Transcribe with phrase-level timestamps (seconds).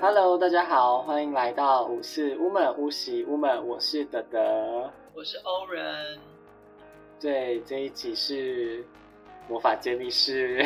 [0.00, 6.16] Hello，大家好，欢迎来到五四屋门屋喜屋门，我是德德，我是欧人。
[7.18, 8.86] 对，这一集是
[9.48, 10.64] 魔法揭秘室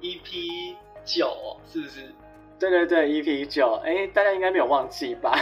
[0.00, 1.36] ，EP 九
[1.66, 2.02] 是不是？
[2.56, 5.36] 对对对，EP 九，哎，大家应该没有忘记吧？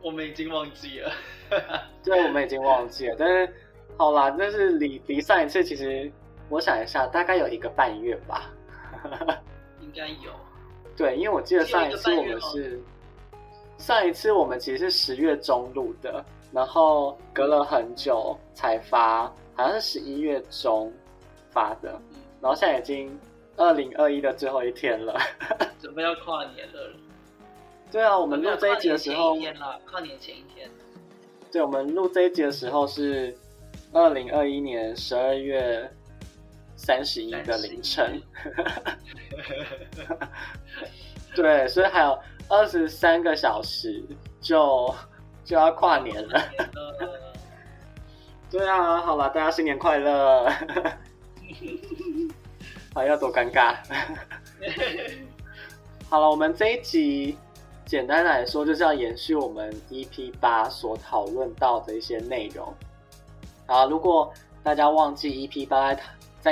[0.00, 1.12] 我们已经忘记了，
[2.04, 3.52] 对，我们已经忘记了，但是
[3.96, 6.08] 好啦，但是离离上一次其实。
[6.50, 8.50] 我想一下，大概有一个半月吧，
[9.80, 10.30] 应该有。
[10.96, 12.80] 对，因为我记得上一次我们是
[13.78, 20.92] 上一次我们其实是十月中录的，然后隔了很久才发，好像是十一月中
[21.50, 22.00] 发的，
[22.40, 23.18] 然后现在已经
[23.56, 25.18] 二零二一的最后一天了，
[25.82, 26.92] 准备要跨年了。
[27.90, 29.34] 对啊，我们录这一集的时候，
[29.90, 30.70] 跨年前一天。
[31.50, 33.36] 对，我们录这一集的时候是
[33.92, 35.90] 二零二一年十二月。
[36.84, 38.20] 三十一个凌晨，
[41.34, 44.04] 对，所以还有二十三个小时
[44.38, 44.94] 就
[45.46, 46.42] 就要跨年了。
[48.50, 50.44] 对啊，好了，大家新年快乐！
[52.94, 53.76] 还要多尴尬。
[56.10, 57.38] 好了，我们这一集
[57.86, 62.74] 简单来说就是要延续我们 EP 八所讨论到的一些内容。
[63.66, 64.30] 好，如果
[64.62, 65.94] 大家忘记 EP 八。
[65.94, 66.02] 在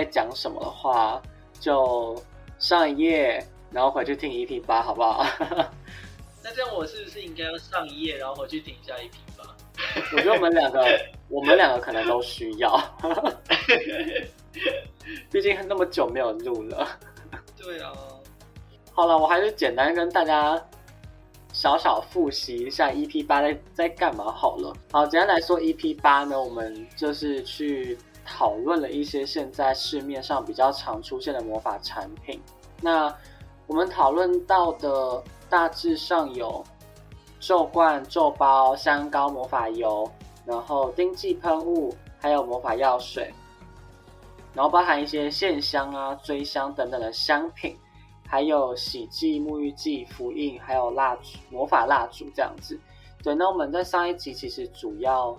[0.05, 1.21] 讲什么的话，
[1.61, 2.17] 就
[2.59, 5.27] 上一页，然后回去听 EP 八，好不好？
[6.45, 9.45] 那这样我是不是应该要上一页，然后回去听一下 EP 八？
[10.13, 10.85] 我觉得我们两个，
[11.29, 12.81] 我们两个可能都需要，
[15.31, 16.89] 毕竟那么久没有录了。
[17.57, 17.93] 对啊。
[18.93, 20.61] 好了，我还是简单跟大家
[21.53, 24.75] 小小复习一下 EP 八在在干嘛好了。
[24.91, 27.97] 好，简单来说，EP 八呢，我们就是去。
[28.25, 32.41] 讨论了一些现在市面上比较常出现的魔法产品。
[32.81, 33.15] 那
[33.67, 36.65] 我们讨论到的大致上有
[37.41, 40.11] 咒罐、咒包、香膏、魔法油，
[40.45, 43.33] 然后丁剂喷雾，还有魔法药水，
[44.53, 47.77] 然后包含一些线香啊、追香等等的香品，
[48.27, 52.79] 还有洗剂、沐浴剂、符印，还有蜡烛、魔法蜡烛这样子。
[53.23, 55.37] 对，那我们在上一集其实主要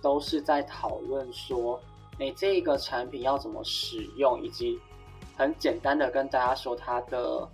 [0.00, 1.80] 都是在讨论说。
[2.20, 4.78] 你这个产品要怎么使用，以及
[5.38, 7.48] 很简单的跟大家说它的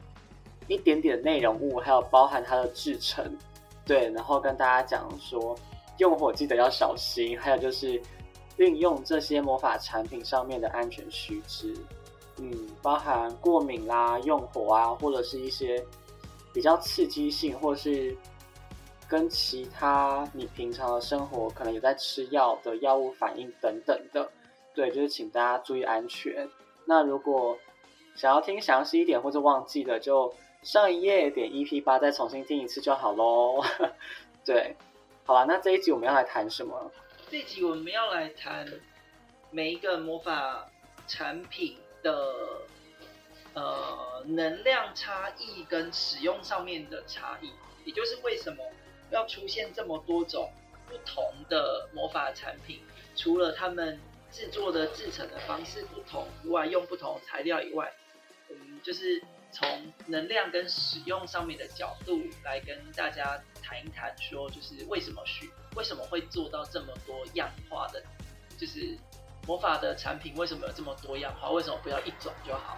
[0.67, 3.25] 一点点内容物，还有包含它的制成，
[3.85, 5.57] 对，然后跟大家讲说
[5.99, 8.03] 用火记得要小心，还有就是
[8.57, 11.73] 运用这些魔法产品上面的安全须知，
[12.39, 12.51] 嗯，
[12.83, 15.81] 包含过敏啦、用火啊，或者是一些
[16.53, 18.17] 比较刺激性，或是
[19.07, 24.29] 跟其他你平常的生活可能有在吃药的药物反应等等的。
[24.77, 26.47] 对，就是请大家注意安全。
[26.85, 27.59] 那如果
[28.15, 33.65] 想要听详细一点或者忘记的，就上一页点 EP 八再重新听一次就好喽。
[34.45, 34.77] 对，
[35.25, 36.93] 好了，那这一集我们要来谈什么？
[37.31, 38.71] 这一集我们要来谈
[39.51, 40.71] 每一个魔法
[41.09, 42.35] 产品的
[43.55, 47.51] 呃能量差异跟使用上面的差异，
[47.87, 48.63] 也就是为什么
[49.11, 50.51] 要出现这么多种
[50.87, 52.81] 不同的魔法产品，
[53.17, 53.99] 除了他们。
[54.37, 57.91] 制作的制成的方式不同以外，用不同材料以外，
[58.51, 59.19] 嗯，就是
[59.51, 59.67] 从
[60.07, 68.03] 能量跟使用上面的角度来跟大家谈一谈，说就是为什么需为什么会做到这么多样化的，
[68.59, 68.95] 就是
[69.47, 71.51] 魔法的产品为什么有这么多样化？
[71.53, 72.77] 为什么不要一种就好？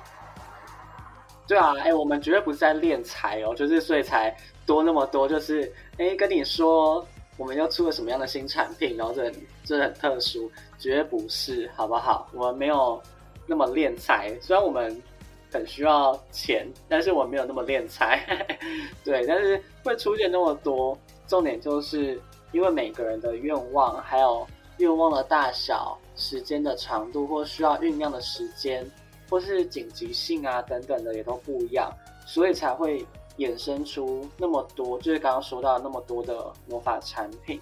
[1.48, 4.32] 对啊，哎，我们绝对不是在练财哦，就是所以才
[4.64, 7.04] 多那么多，就是哎跟你说。
[7.38, 8.96] 我们又出了什么样的新产品？
[8.96, 9.32] 然后这
[9.64, 12.28] 这很特殊，绝不是，好不好？
[12.34, 13.00] 我们没有
[13.46, 15.00] 那么练财，虽然我们
[15.52, 18.26] 很需要钱，但是我没有那么练财。
[19.04, 24.44] 对，但是会出现那么多，重点就是因为每个人的愿望，还有
[24.78, 28.84] 愿望的大小、时间的长度，或需要酝酿的时间，
[29.30, 31.88] 或是紧急性啊等等的也都不一样，
[32.26, 33.06] 所以才会。
[33.38, 37.60] 衍生出那么多，就是刚刚说到那么多的魔法产品，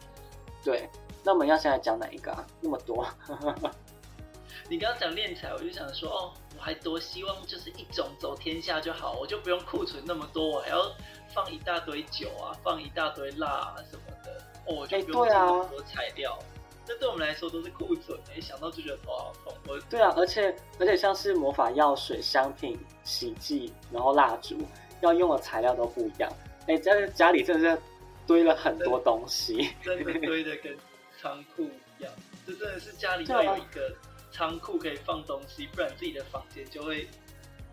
[0.65, 0.89] 对。
[1.23, 2.47] 那我们要先来讲哪一个啊？
[2.61, 3.05] 那么多。
[4.71, 10.89] 你刚刚讲炼材，我就想说，哦，我还多希望就是一种走天下就好，我就不用库存那么多，我还要
[11.35, 16.39] 放一大堆酒啊，放一大堆蜡啊什么的，哦，我就不用这么多材料。
[16.85, 19.53] 这对我们来说都是库存，没想到就觉得头好痛。
[19.67, 24.57] 我对啊，而且而且像是魔法药水、香品、洗剂，然后蜡烛。
[25.01, 26.31] 要用的材料都不一样，
[26.67, 27.83] 哎，家家里真的是
[28.27, 30.77] 堆了很多东西，真的堆的跟
[31.21, 31.63] 仓库
[31.99, 32.13] 一样。
[32.47, 33.95] 这真的是家里要有一个
[34.33, 37.09] 仓库可以放东西，不然自己的房间就会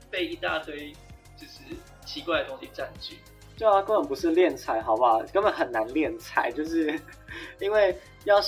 [0.09, 0.91] 被一大堆
[1.37, 1.61] 就是
[2.05, 3.17] 奇怪的东西占据。
[3.57, 5.21] 对啊，根本不是练财，好不好？
[5.31, 6.99] 根本很难练财，就是
[7.59, 7.95] 因为
[8.25, 8.41] 要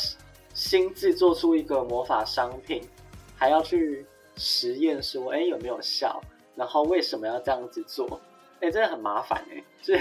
[0.54, 2.82] 新制作出一个魔法商品，
[3.36, 4.04] 还要去
[4.36, 6.20] 实验说，哎，有没有效？
[6.56, 8.20] 然后为什么要这样子做？
[8.62, 9.64] 哎，真的很麻烦哎。
[9.86, 9.98] 对，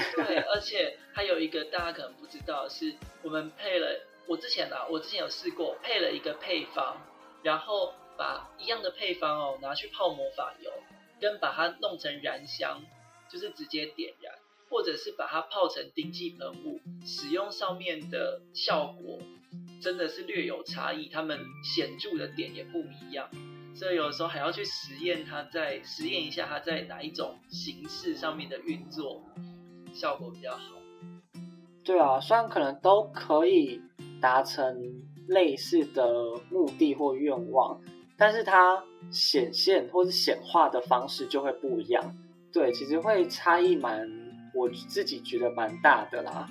[0.53, 6.97] 而且还有一个大家可能不知道，是我们配了，我之前啊，我之前有试过配了一个配方，
[7.43, 10.71] 然后把一样的配方哦拿去泡魔法油，
[11.21, 12.83] 跟把它弄成燃香，
[13.31, 14.35] 就是直接点燃。
[14.71, 19.21] 或者是把它泡成定剂喷雾，使用上面的效果
[19.81, 23.31] 真的是略有差异，它们显著的点也不一样，
[23.75, 29.23] 所以有时候还要去实验它，在实验一下它在哪一种形式上面的运作
[29.93, 30.77] 效果比较好。
[31.83, 33.83] 对啊，虽然可能都可以
[34.21, 37.81] 达成类似的目的或愿望，
[38.17, 42.17] 但是它显现或是显化的方式就会不一样。
[42.53, 44.25] 对，其实会差异蛮。
[44.57, 46.49] 我自己觉得蛮大的啦，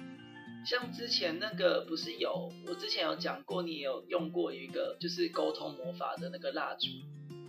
[0.65, 6.88] 像之前那个不是有，我之前有讲过，你有用过一个就是沟通魔法的那个蜡烛，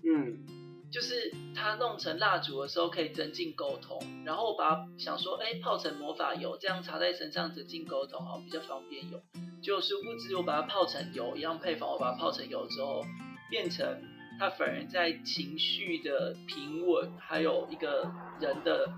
[0.05, 0.45] 嗯，
[0.91, 9.23] 就是它弄成蜡烛的时候可以增进沟通，然后我把想说，哎，泡成魔法油，这样擦在身上增进沟通，好比较方便用。
[9.63, 13.05] 就殊不知我把它泡成油一样配方，我把它泡成油之后，
[13.49, 14.03] 变成
[14.39, 18.93] 它反而在情绪的平稳，还有一个人的。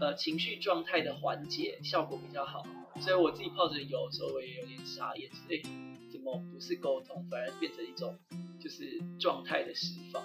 [0.00, 2.64] 呃，情绪状态的缓解效果比较好，
[3.00, 5.60] 所以我自己泡着油的时候，我也有点傻眼，哎，
[6.10, 8.16] 怎么不是沟通，反而变成一种
[8.60, 10.22] 就是状态的释放？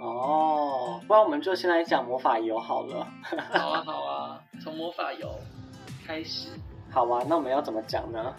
[0.00, 3.04] 哦，不然我们就先来讲魔法油好了。
[3.52, 5.38] 好啊，好啊，从魔法油
[6.06, 6.48] 开始。
[6.90, 8.34] 好啊，那我们要怎么讲呢？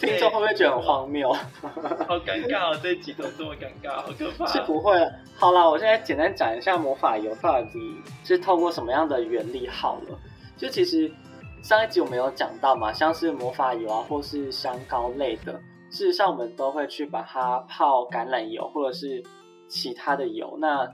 [0.00, 1.32] 听众会不会觉得很荒谬？
[1.32, 4.46] 好尴尬哦，这一集都这么尴尬，好可怕。
[4.46, 4.96] 是不会。
[5.36, 10.18] 好啦，我现在简单讲一下魔法油到底是透过什么样的原理好了。
[10.56, 11.12] 就其实
[11.60, 15.52] 上一集我们有讲到嘛，像是魔法油啊，或是香膏类的，
[15.90, 19.22] 事实上我们都会去把它泡橄榄油或者是
[19.68, 20.56] 其他的油。
[20.60, 20.88] 那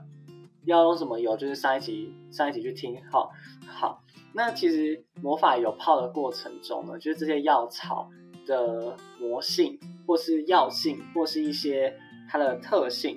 [0.65, 1.37] 要用什么油？
[1.37, 2.99] 就是上一集上一集去听。
[3.11, 3.31] 好，
[3.67, 4.00] 好。
[4.33, 8.09] 那其实魔法油泡的过程中呢，就是这些药草
[8.45, 11.93] 的魔性，或是药性，或是一些
[12.29, 13.15] 它的特性，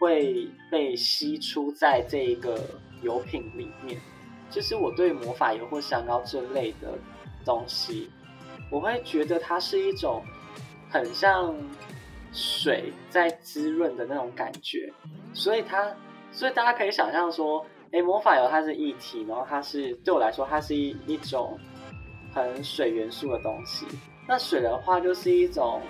[0.00, 2.58] 会被吸出在这一个
[3.02, 4.00] 油品里面。
[4.48, 6.98] 其实我对魔法油或香膏这类的
[7.44, 8.10] 东西，
[8.70, 10.22] 我会觉得它是一种
[10.88, 11.54] 很像
[12.32, 14.90] 水在滋润的那种感觉，
[15.34, 15.94] 所以它，
[16.32, 17.62] 所以大家可以想象说。
[17.92, 21.58] 哎，魔法油它是液体，然后它是对我来说，它是一一种
[22.32, 23.84] 很水元素的东西。
[24.28, 25.82] 那水的话，就是一种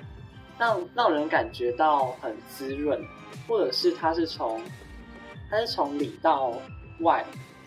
[0.59, 2.99] 让让人感觉到很滋润，
[3.47, 4.63] 或者是它是从
[5.51, 6.55] 它是从里到
[7.01, 7.23] 外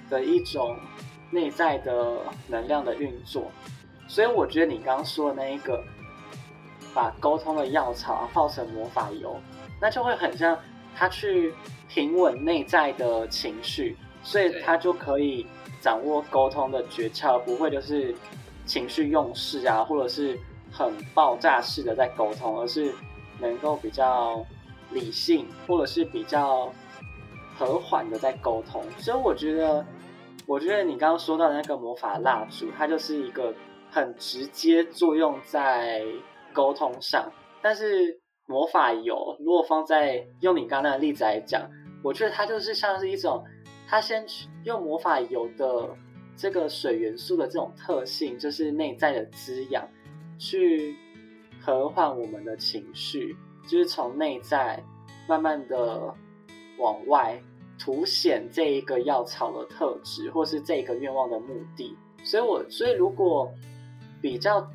[0.10, 0.76] 的一种
[1.30, 3.52] 内在的能量的运作。
[4.08, 5.84] 所以我觉得你刚刚说的那一个，
[6.92, 9.40] 把沟通的药草泡成魔法油，
[9.80, 10.58] 那就会很像
[10.96, 11.54] 它去
[11.88, 13.96] 平稳内在的情绪。
[14.24, 15.46] 所以他就可以
[15.82, 18.16] 掌握沟通的诀窍，不会就是
[18.66, 20.40] 情绪用事啊，或者是
[20.72, 22.94] 很爆炸式的在沟通，而是
[23.40, 24.44] 能够比较
[24.92, 26.72] 理性，或者是比较
[27.58, 28.82] 和缓的在沟通。
[28.98, 29.86] 所以我觉得，
[30.48, 33.54] 我觉得你刚刚说到的那个魔法蜡烛，它就是一个
[33.92, 36.02] 很直接作用在
[36.54, 37.30] 沟通上。
[37.62, 41.70] 但是魔法油如果放在用你刚刚那个例子来讲，
[42.02, 43.44] 我觉得它就是像是一种。
[43.94, 44.26] 他先
[44.64, 45.88] 用魔法油的
[46.36, 49.88] 这个水元素的这种特性，就是内在的滋养，
[50.40, 50.96] 去
[51.62, 54.84] 和缓我们的情绪，就是从内在
[55.28, 56.12] 慢慢的
[56.80, 57.40] 往外
[57.78, 61.96] 凸显这一个药草的特质，或是这个愿望的目的。
[62.24, 63.48] 所以，我所以如果
[64.20, 64.68] 比较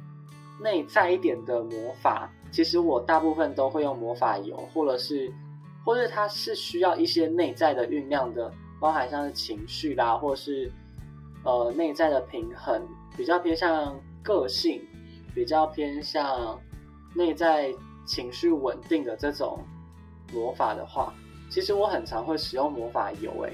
[0.63, 5.29] 内在一点的魔法，其实我大部分都会用魔法油，或者是，
[5.85, 8.49] 或者它是需要一些内在的酝酿的。
[8.81, 10.71] 包含像是情绪啦，或是
[11.43, 14.87] 呃内在的平衡，比较偏向个性，
[15.35, 16.61] 比较偏向
[17.15, 17.75] 内在
[18.07, 19.65] 情绪稳定的这种
[20.33, 21.13] 魔法的话，
[21.51, 23.33] 其实我很常会使用魔法油。
[23.45, 23.53] 哎，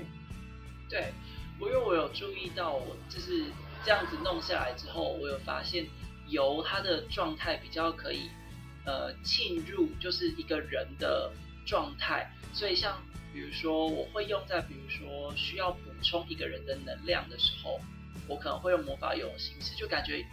[0.90, 1.12] 对，
[1.58, 3.44] 我因为我有注意到，我就是
[3.82, 5.86] 这样子弄下来之后，我有发现
[6.28, 8.28] 油它的状态比较可以
[8.84, 11.32] 呃浸入，就是一个人的
[11.64, 12.94] 状态，所以像。
[13.34, 17.80] 比如说，我会用在比如说需要补充一个人的能量的时候，
[18.28, 20.24] 我可能会用魔法油的形式，就感觉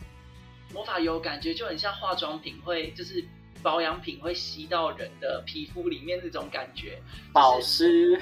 [0.72, 3.26] 魔法油感觉就很像化妆品，会就是
[3.64, 7.02] 保养品会吸到人的皮肤里面那种感觉，
[7.34, 8.16] 保湿。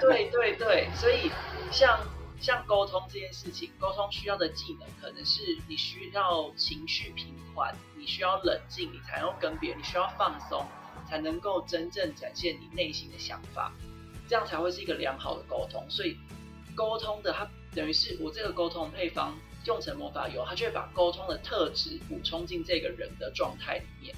[0.00, 1.30] 对对对，所以
[1.70, 2.00] 像
[2.40, 10.66] 像沟通这件事情，沟通需要的技能可能是你需要情绪平缓，你需要冷静，你才能跟别人，你需要放松，
[11.08, 13.72] 才能够真正展现你内心的想法，
[14.34, 15.86] 这样才会是一个良好的沟通。
[15.88, 16.16] 所以
[16.74, 19.32] 沟通的它等于是我这个沟通配方。
[19.66, 24.14] 用成魔法油，它就会把沟通的特质补充进这个人的状态里面。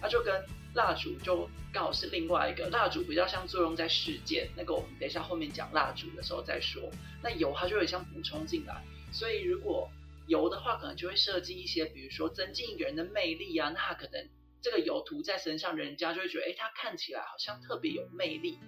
[0.00, 0.42] 它就跟
[0.74, 4.48] 蜡烛就刚好是另外一个蜡烛，比较像作用在事件。
[4.56, 6.90] 那个我们等一下后面讲蜡烛的时候再说。
[7.22, 8.82] 那油它就会像补充进来。
[9.12, 9.90] 所以如果
[10.26, 13.68] 油的话，可能就会设计一些，比如说增进一个人的魅力啊。
[13.68, 14.26] 那可能
[14.62, 18.58] 这个油涂在身上，人家就会觉得，哎，他看起来好像特别有魅力。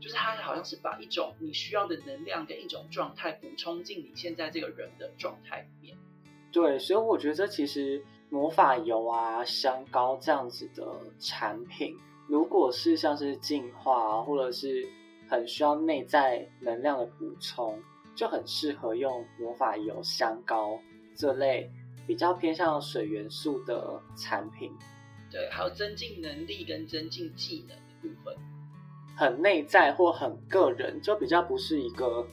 [0.00, 5.96] 就是它好像是把一种你需要的能量跟一种状态补充进你现在这个人的状态里面。
[6.52, 10.84] 对，所以我觉得这其实魔法油啊、香膏这样子的
[11.18, 11.96] 产品，
[12.28, 14.88] 如果是像是净化或者是
[15.28, 17.82] 很需要内在能量的补充，
[18.14, 20.78] 就很适合用魔法油、香膏
[21.16, 21.68] 这类
[22.06, 24.70] 比较偏向水元素的产品。
[25.30, 28.36] 对，还有增进能力跟增进技能的部分。
[29.16, 32.26] 很内在或很个人，就比较不是一个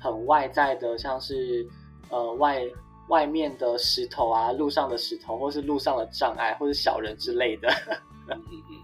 [0.00, 1.68] 很外在的，像是
[2.10, 2.62] 呃外
[3.08, 7.68] 外面的石头啊，路上的石头，或是路上的障碍，或是小人之类的。
[8.30, 8.76] 嗯嗯，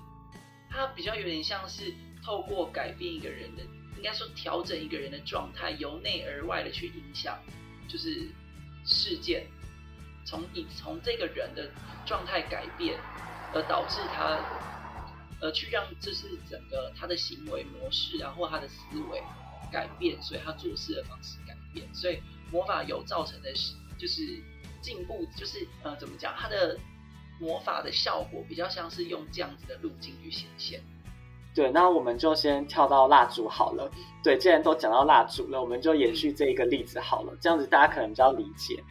[0.70, 1.94] 它比较有点像是
[2.24, 3.62] 透过改变一个人的，
[3.96, 7.38] 应该说调整一个人的状态，由内而外的去影响，
[7.86, 8.28] 就是
[8.84, 9.46] 事件，
[10.26, 11.70] 从你从这个人的
[12.04, 12.98] 状态改变，
[13.52, 14.38] 而导致他。
[15.44, 19.22] 而去让就是整个他的行为模式，然后他的思维
[19.70, 22.18] 改变，所以他做事的方式改变，所以
[22.50, 24.22] 魔法油造成的是就是
[24.80, 26.78] 进步，就是呃怎么讲，它的
[27.38, 30.80] 魔法的效果比较像是用这样子的路径去显现。
[31.54, 33.90] 对，那我们就先跳到蜡烛好了。
[34.22, 38.82] 对，既然都讲到蜡烛了，我们就延续这一个例子好了，这样子大家可能比较理解。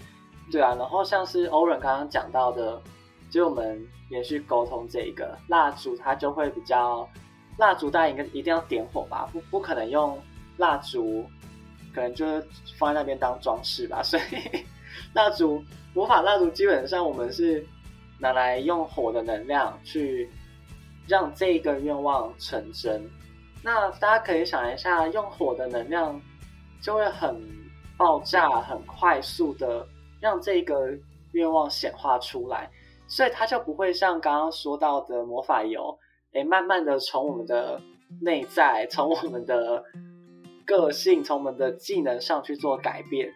[0.52, 2.80] 对啊，然后像是欧仁刚刚讲到的。
[3.34, 7.10] 就我们连续沟通这一个蜡烛，它就会比较
[7.58, 9.28] 蜡烛，大家应该一定要点火吧？
[9.34, 10.22] 不不可能用
[10.58, 11.26] 蜡烛，
[11.96, 12.48] 可能就是
[12.78, 14.04] 放在那边当装饰吧。
[14.04, 14.64] 所以
[15.14, 15.64] 蜡烛
[15.96, 17.66] 魔法蜡烛基本上我们是
[18.20, 20.30] 拿来用火的能量去
[21.08, 23.04] 让这个愿望成真。
[23.64, 26.22] 那大家可以想一下，用火的能量
[26.80, 27.42] 就会很
[27.98, 29.88] 爆炸、很快速的
[30.20, 30.96] 让这个
[31.32, 32.70] 愿望显化出来。
[33.08, 36.00] 所以它就不会像刚刚说到的魔法油，
[36.34, 37.80] 哎，慢慢的从我们的
[38.22, 39.84] 内在，从我们的
[40.66, 43.32] 个性，从我们的技能上去做改变。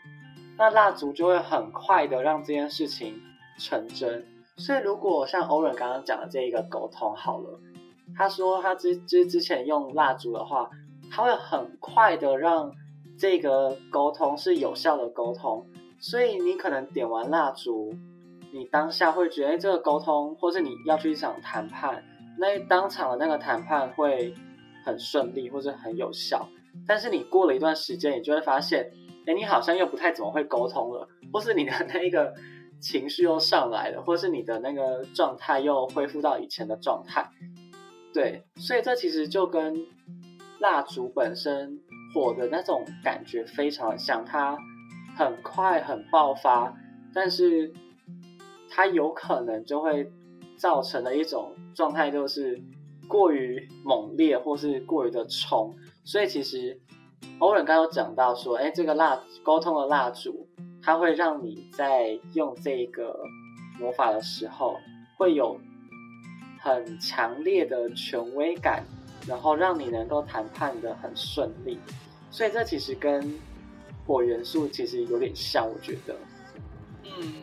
[0.58, 3.22] 那蜡烛就会很快的让这件事情
[3.60, 4.26] 成真。
[4.56, 7.60] 所以如果像欧仁刚刚讲的这一个沟通好了，
[8.18, 10.70] 他说他之之之前用蜡烛的话，
[11.12, 12.72] 他会很快的让
[13.20, 15.68] 这个沟通是有效的沟通。
[16.00, 17.94] 所以你可能点完蜡烛。
[18.54, 22.04] 你当下会觉得这个沟通，或是你要去一场谈判，
[22.40, 24.34] 那当场的那个谈判会
[24.86, 26.48] 很顺利，或者很有效。
[26.88, 28.90] 但是你过了一段时间，你就会发现，
[29.26, 32.34] 哎，你好像又不太怎么会沟通了，或是你的那个
[32.80, 37.30] 情绪又上来了，或是你的那个状态又恢复到以前的状态。
[38.14, 39.76] 对，所以这其实就跟
[40.60, 41.80] 蜡烛本身
[42.14, 44.58] 火的那种感觉非常像，它
[45.18, 46.74] 很快很爆发，
[47.14, 47.74] 但是。
[48.70, 50.12] 它有可能就会
[50.58, 52.62] 造成的一种状态，就是
[53.08, 55.74] 过于猛烈，或是过于的冲。
[56.04, 56.80] 所以其实
[57.40, 60.48] 欧仁刚刚讲到说，哎，这个蜡沟通的蜡烛，
[60.82, 63.20] 它会让你在用这个
[63.80, 64.78] 魔法的时候，
[65.18, 65.60] 会有
[66.60, 68.84] 很强烈的权威感，
[69.28, 71.78] 然后让你能够谈判的很顺利。
[72.32, 73.40] 所以这其实跟
[74.06, 76.16] 火元素其实有点像，我觉得，
[77.04, 77.34] 嗯。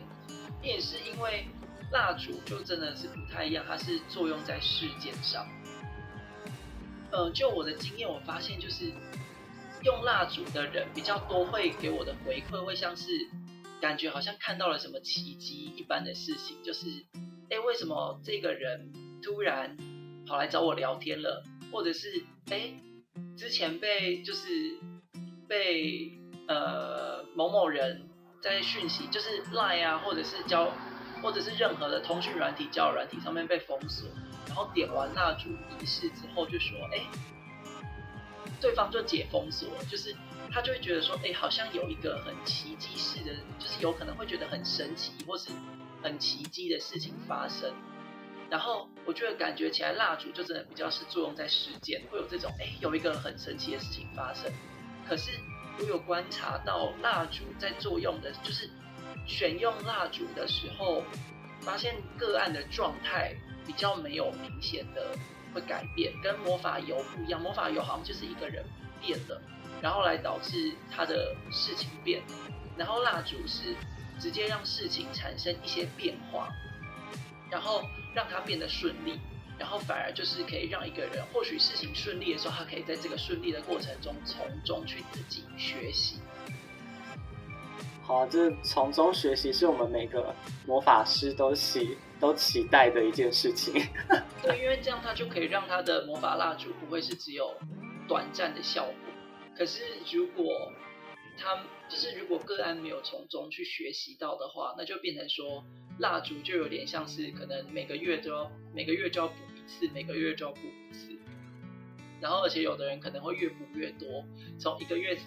[0.65, 1.45] 也是因为
[1.91, 5.47] 蜡烛就真的是不太一样，它是作用在事件上。
[7.11, 8.91] 呃，就我的经验，我发现就是
[9.83, 13.11] 用蜡烛的人比较多，会给我的回馈会像是
[13.79, 16.87] 感觉好像看到了什么奇迹一般的事情，就是
[17.49, 18.91] 哎，为什么这个人
[19.21, 19.77] 突然
[20.27, 22.73] 跑来找我聊天了，或者是哎，
[23.37, 24.77] 之前被就是
[25.47, 26.11] 被
[26.47, 28.09] 呃某某人。
[28.45, 30.71] 在讯息就是 Line 啊，或者是交，
[31.19, 34.07] 或者是任何的通讯软体、交友软体上面被封锁，
[34.45, 35.49] 然后点完蜡烛
[35.81, 37.01] 仪式之后，就说，哎，
[38.61, 40.15] 对方就解封锁，就是
[40.51, 45.49] 他就会觉得说，哎，好像有一个很奇迹式的，就是有可能会觉得很神奇或是
[46.03, 47.73] 很奇迹的事情发生，
[48.47, 54.51] 然后我觉得感觉起来蜡烛就真的比较是作用在时间，会有这种哎有一个很神奇的事情发生。
[55.09, 55.31] 可是
[55.77, 58.69] 我有观察到蜡烛在作用的，就是
[59.25, 61.03] 选用蜡烛的时候，
[61.61, 65.17] 发现个案的状态比较没有明显的
[65.53, 67.41] 会改变，跟魔法油不一样。
[67.41, 68.63] 魔法油好像就是一个人
[69.01, 69.41] 变了，
[69.81, 72.21] 然后来导致他的事情变，
[72.77, 73.75] 然后蜡烛是
[74.19, 76.47] 直接让事情产生一些变化，
[77.49, 79.19] 然后让它变得顺利。
[79.57, 86.17] 然后反而就是可以让一个人，或许事情顺利的时候，他可以在这个顺利的过程中从中去自己学习。
[88.03, 90.35] 好，这从中学习是我们每个
[90.67, 93.73] 魔法师都期都期待的一件事情。
[94.43, 97.51] 对，因为这样他就可以让他的魔法蜡烛不会是只有
[98.07, 98.93] 短暂的效果。
[99.57, 99.81] 可是
[100.13, 100.71] 如果
[101.45, 105.63] 他就是如果个案没有从中去学习到的话，那就变成说。
[105.97, 111.17] 蜡烛就有点像是可能每个月都要每个月就要补一次，每个月就要补一次。
[112.19, 114.25] 然后而且有的人可能会越补越多，
[114.59, 115.17] 从一个月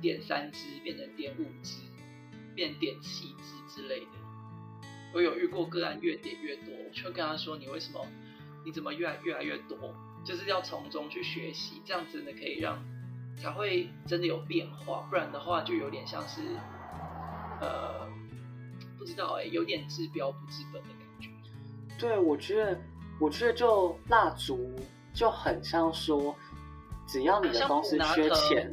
[0.00, 1.80] 点三支变成点五支，
[2.54, 4.12] 变点七支之类的。
[5.12, 8.06] 我有遇过个案越点越多，我就跟他说：“你为什么？
[8.64, 9.92] 你怎么越来越来越多？
[10.24, 12.80] 就是要从中去学习，这样子呢可以让
[13.36, 16.40] 才会真的有变化，不然的话就有点像是
[17.60, 18.00] 呃。”
[18.98, 21.28] 不知道哎，有点治标不治本的感觉。
[21.98, 22.80] 对，我觉得，
[23.18, 24.76] 我觉得就蜡烛
[25.12, 26.32] 就很像说，
[27.04, 28.72] 只要你的公司缺钱，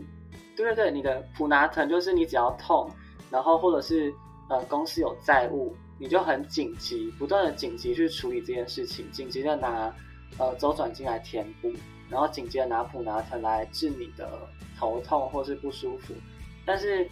[0.55, 2.87] 对对对，你的普拿疼就是你只要痛，
[3.31, 4.13] 然后或者是
[4.51, 9.91] 呃公司有债务，你就很紧急，不断的紧急去处理这件事情，紧急的拿
[10.37, 11.73] 呃周转金来填补，
[12.09, 14.27] 然后紧急的拿普拿疼来治你的
[14.77, 16.13] 头痛或是不舒服，
[16.65, 17.07] 但是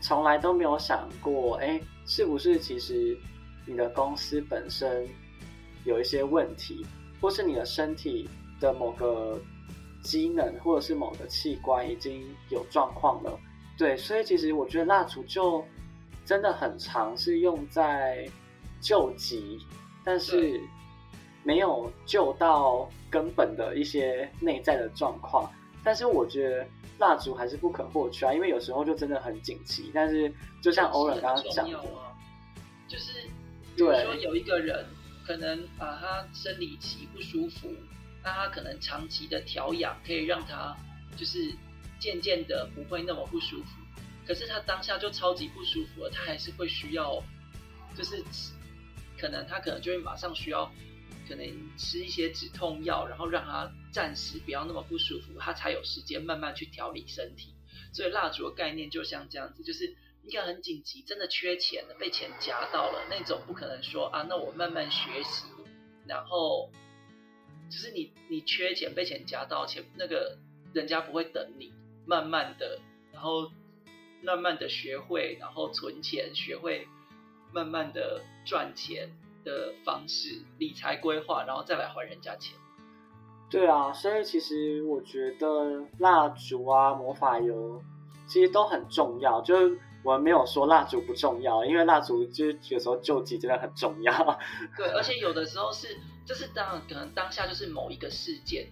[0.00, 1.80] 从来都没有想过，哎。
[2.04, 3.16] 是不是其实
[3.64, 5.08] 你的公司本身
[5.84, 6.84] 有一些问题，
[7.20, 9.40] 或是你的身体的某个
[10.02, 13.38] 机能，或者是某个器官已经有状况了？
[13.78, 15.64] 对，所以其实我觉得蜡烛就
[16.26, 18.28] 真的很常是用在
[18.80, 19.60] 救急，
[20.02, 20.60] 但是
[21.44, 25.48] 没有救到根本的一些内在的状况。
[25.84, 26.66] 但是我觉得。
[26.98, 29.90] 蜡烛还是不可或缺啊，因为有时候就真的很紧急。
[29.92, 31.82] 但是就像欧仁刚刚讲的，
[32.86, 33.14] 就是
[33.74, 34.86] 比如说有一个人
[35.26, 37.74] 可能把他生理期不舒服，
[38.22, 40.76] 那他可能长期的调养可以让他
[41.16, 41.52] 就是
[41.98, 43.80] 渐渐的不会那么不舒服。
[44.24, 47.20] 可是他当下就超级不舒服了，他还是会需要，
[47.96, 48.22] 就是
[49.18, 50.70] 可能他可能就会马上需要。
[51.32, 57.54] 可能吃一些止痛药，然后让他暂时不要那么不舒服，他才有时间慢慢去调理身体。
[57.94, 65.46] 所以蜡烛的概念就像这样子，就是你可能很紧急，真的缺钱了，被钱夹到了那种，不可能说啊，那我慢慢学习，
[66.06, 66.70] 然后
[67.70, 70.36] 就是你你缺钱被钱夹到，钱那个
[70.74, 71.72] 人家不会等你，
[72.04, 72.78] 慢慢的，
[73.10, 73.50] 然后
[74.22, 76.86] 慢慢的学会，然后存钱，学会
[77.52, 79.10] 慢慢的赚钱。
[79.44, 82.56] 的方式理财规划，然后再来还人家钱。
[83.50, 87.82] 对啊，所以其实我觉得蜡烛啊、魔法油
[88.26, 89.42] 其实都很重要。
[89.42, 94.40] 就是我们没有说蜡烛不重要，因为蜡烛就是有时候救急真的很重要。
[94.76, 98.66] 对，而且有的时候是，就是当可能当下就是某一个事件，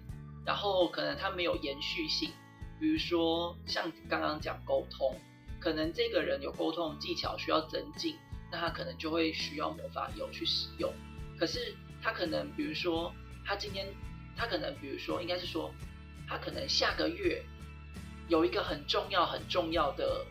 [0.47, 2.31] 然后可能它没有延续性。
[2.81, 5.15] 比如说像刚刚讲沟通，
[5.61, 8.17] 可能这个人有沟通技巧需要增进。
[8.53, 10.93] 那他可能就会需要魔法油去使用，
[11.39, 13.87] 可是他可能，比如说他今天，
[14.37, 15.73] 他可能，比如说应该是说，
[16.27, 17.45] 他可能下个月
[18.29, 20.27] 有一个很重要、很重要的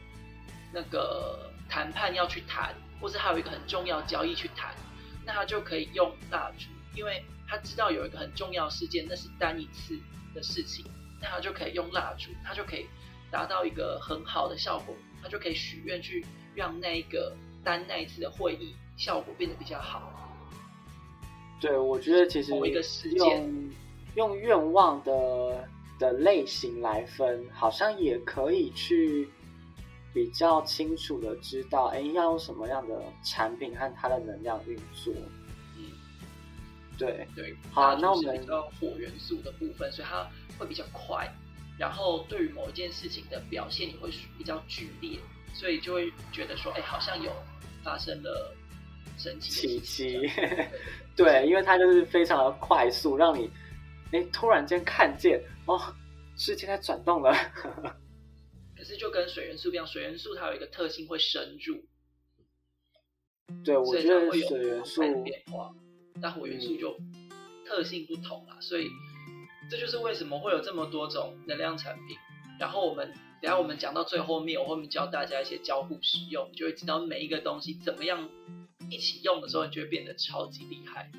[0.73, 4.75] 那个谈判要去谈，或者还有一个很重要交易去谈，
[5.25, 9.97] 那他就可以用蜡烛，因为他知道有一个很重要事件，那是单一次
[10.35, 10.85] 的事情，
[11.21, 12.85] 那他就可以用蜡烛，他就可以
[13.31, 17.33] 达到一个很好的效果，他就可以许愿去让那个。
[17.63, 20.13] 单那一次的会议效果变得比较好。
[21.59, 23.49] 对，我觉得其实同一个时间
[24.15, 25.67] 用愿望的
[25.99, 29.29] 的类型来分，好像也可以去
[30.13, 35.13] 比较清楚的知道，哎，要用什么样的产品和它的能量运作。
[35.77, 35.91] 嗯，
[36.97, 37.55] 对对。
[37.71, 38.47] 好，那我们
[38.79, 40.25] 火元素的部分，所以它
[40.57, 41.29] 会比较快，
[41.77, 45.19] 然后对于某一件事情的表现也会比较剧烈。
[45.51, 47.31] 所以就会觉得说，哎，好像有
[47.83, 48.55] 发生了
[49.17, 50.29] 神奇奇迹，
[51.15, 53.49] 对， 因为它就是非常的快速，让你
[54.11, 55.79] 哎突然间看见哦，
[56.37, 57.33] 世界在转动了。
[58.77, 61.83] 可是就跟水元素一样，水元素它有一个特性会深入。
[63.65, 65.73] 对，我觉得水元素变化，
[66.21, 66.97] 但火元素就
[67.65, 68.87] 特性不同了，所以
[69.69, 72.17] 这就是为什么会有这么多种能量产品。
[72.59, 73.11] 然后我们
[73.41, 78.27] 等下我们讲到最后面，我会教大家一些交互使用，你就会知道每一个东西怎么样
[78.89, 81.09] 一起用的时候，你就会变得超级厉害。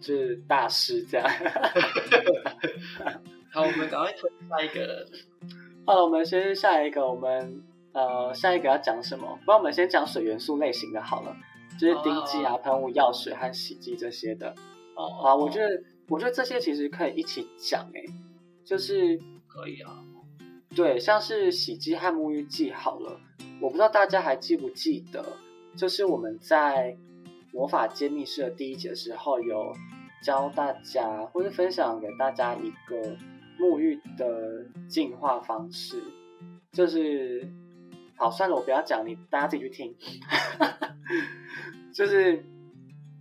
[0.00, 1.26] 就是大师这样。
[3.52, 5.06] 好，我们赶快推下一个。
[5.86, 9.38] 好了，我们先下一个，我们呃下一个要讲什么？
[9.44, 11.34] 不然我们先讲水元素类型的好了，
[11.78, 14.54] 就是滴剂啊、喷雾、药水和洗剂这些的。
[14.96, 18.04] 哦，啊，我觉得我觉得这些其实可以一起讲诶，
[18.64, 20.04] 就是可以啊。
[20.74, 23.20] 对，像是洗剂和沐浴剂好了，
[23.60, 25.24] 我不知道大家还记不记得，
[25.76, 26.96] 就是我们在
[27.52, 29.72] 魔法揭秘室的第一节的时候有
[30.22, 33.16] 教大家或者分享给大家一个。
[33.60, 36.02] 沐浴的净化方式，
[36.72, 37.46] 就是
[38.16, 39.94] 好算了，我不要讲，你大家自己去听。
[41.94, 42.44] 就是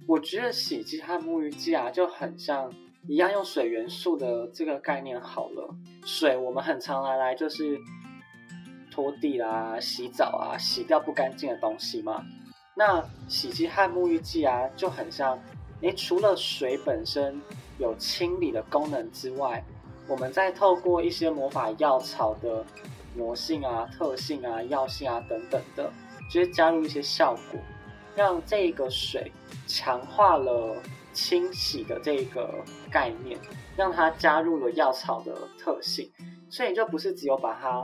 [0.08, 2.74] 我觉得洗剂和沐浴剂啊，就很像
[3.08, 5.76] 一样用水元素的这个概念好了。
[6.06, 7.78] 水我们很常拿来就是
[8.92, 12.24] 拖地啦、洗澡啊，洗掉不干净的东西嘛。
[12.76, 15.40] 那洗剂和沐浴剂啊，就很像，
[15.82, 17.40] 诶，除了水本身
[17.78, 19.64] 有清理的功能之外。
[20.08, 22.66] 我们再透过一些魔法药草的
[23.16, 25.90] 魔性啊、特性啊、药性啊等等的，
[26.30, 27.60] 就是加入一些效果，
[28.14, 29.32] 让这个水
[29.68, 30.76] 强化了
[31.14, 32.50] 清洗的这个
[32.90, 33.40] 概念，
[33.78, 36.12] 让它加入了药草的特性，
[36.50, 37.84] 所以就不是只有把它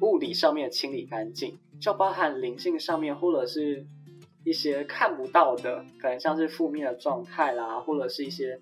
[0.00, 3.86] 物理上面清理干净，就包含灵性上面或者是
[4.44, 8.60] 一些看不到的，可能像是负面的状态啦，或者是一些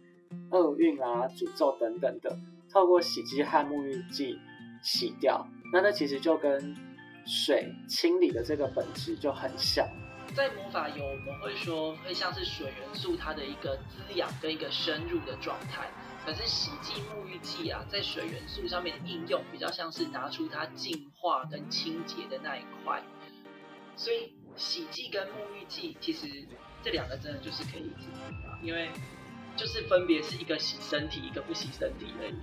[0.50, 2.36] 厄运啊、诅咒等等的。
[2.72, 4.38] 透过洗剂和沐浴剂
[4.82, 6.76] 洗掉，那那其实就跟
[7.24, 9.86] 水清理的这个本质就很像。
[10.34, 15.88] 在魔法油，我们会说会像是水元素它的一个滋养跟一个深入的状态。
[16.28, 23.02] 可是洗剂、沐浴剂啊，在水元素上面的应用比较像是拿出它净化跟清洁的那一块。
[23.96, 26.26] 所以洗剂跟沐浴剂其实
[26.84, 28.08] 这两个真的就是可以一起
[28.44, 28.90] 用，因为
[29.56, 32.34] 就是分别是一个洗身体，一个不洗身体而已。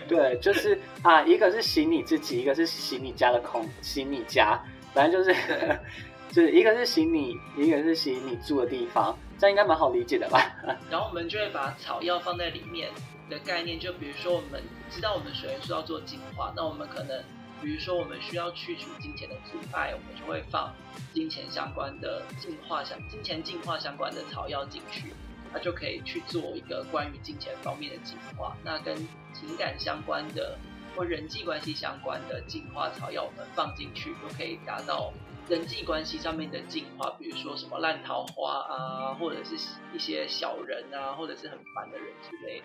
[0.08, 4.58] 对，就是啊，一个是洗你自己，一个是洗你家的空，洗你家，
[4.94, 5.40] 反正就是，就
[6.32, 10.40] 是一个是洗你，一个是洗你住的地方，这样应该蛮好理解的吧？
[10.90, 12.90] 然后我们就会把草药放在里面
[13.30, 17.22] 的概念，就比如说我们知道我们水元素要做净化，那我们可能，
[17.62, 20.72] 比如说我们需要去除金钱的阻碍，我们就会放
[21.14, 25.12] 金钱相关的净化相金钱净化相关的草药进去。
[25.52, 28.94] 它就可以去做一个关于金钱方面的净化，那跟
[29.32, 30.58] 情感相关的
[30.94, 35.10] 或人际关系相关的净化草药，我们放进去就可以达到
[35.48, 39.54] 人际关系上面的进化，比如说什么烂桃花啊，或者是
[39.94, 42.62] 一些小人啊，或者是很烦的人之类。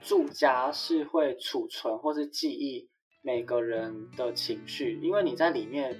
[0.00, 2.88] 住家是会储存或是记忆
[3.22, 5.98] 每个人的情绪，因为你在里面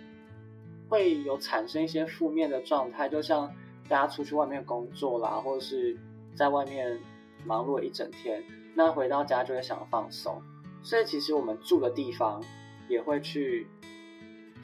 [0.89, 3.55] 会有产生一些负面的状态，就像。
[3.89, 5.97] 大家出去外面工作啦，或者是
[6.35, 7.01] 在外面
[7.45, 8.43] 忙碌了一整天，
[8.75, 10.43] 那回到家就会想放松，
[10.83, 12.43] 所以其实我们住的地方
[12.89, 13.69] 也会去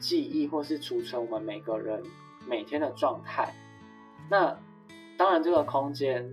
[0.03, 2.03] 记忆或是储存我们每个人
[2.45, 3.53] 每天的状态。
[4.29, 4.57] 那
[5.17, 6.29] 当然，这个空间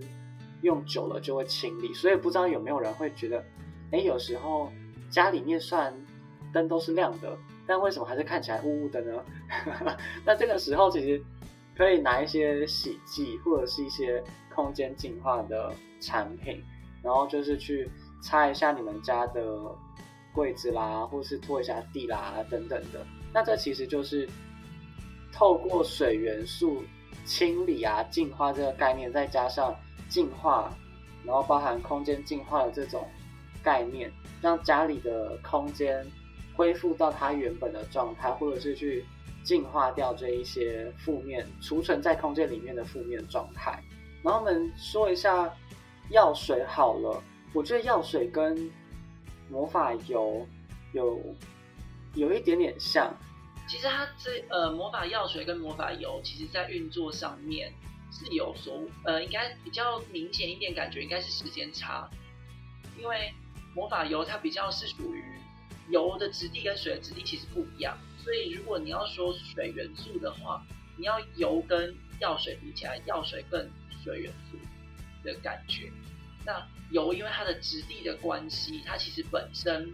[0.61, 3.43] 用久了就会清理，所以不知道有没有人会觉得，
[3.91, 4.69] 哎，有时候
[5.09, 5.93] 家里面虽然
[6.51, 9.23] 灯都是亮的，但为什么还是看起来雾雾的呢？
[10.25, 11.23] 那这个时候其实。
[11.73, 14.21] 可以拿一些洗剂或者是一些
[14.53, 16.61] 空间净化的产品，
[17.01, 17.89] 然后就是去
[18.21, 19.41] 擦一下你们家的
[20.35, 23.03] 柜子啦，或是拖一下地啦等等的。
[23.33, 24.27] 那这其实就是
[25.31, 26.83] 透过水元素
[27.25, 29.75] 清理啊、净化这个概念，再加上
[30.09, 30.71] 净化，
[31.23, 33.07] 然后包含空间净化的这种
[33.63, 36.05] 概念，让家里的空间
[36.55, 39.05] 恢复到它原本的状态，或者是去。
[39.43, 43.83] 净化掉这一些负面储存在空间里面的负面状态。
[44.21, 45.51] 然后我们说一下
[46.11, 48.69] 药水好了，我觉得药水跟
[49.49, 50.47] 魔法油
[50.93, 51.19] 有
[52.13, 53.13] 有一点点像。
[53.67, 57.73] 其实它这呃魔法药水跟魔法油，其实在运作上面
[58.11, 62.09] 是有所呃应该比较明显一点，感觉应该是时间差。
[62.97, 63.33] 因为
[63.73, 65.23] 魔法油它比较是属于
[65.89, 67.97] 油的质地跟水的质地其实不一样。
[68.23, 70.63] 所以，如果你要说水元素的话，
[70.95, 73.67] 你要油跟药水比起来，药水更
[74.03, 74.57] 水元素
[75.23, 75.91] 的感觉。
[76.45, 79.91] 那油因为它的质地的关系，它其实本身，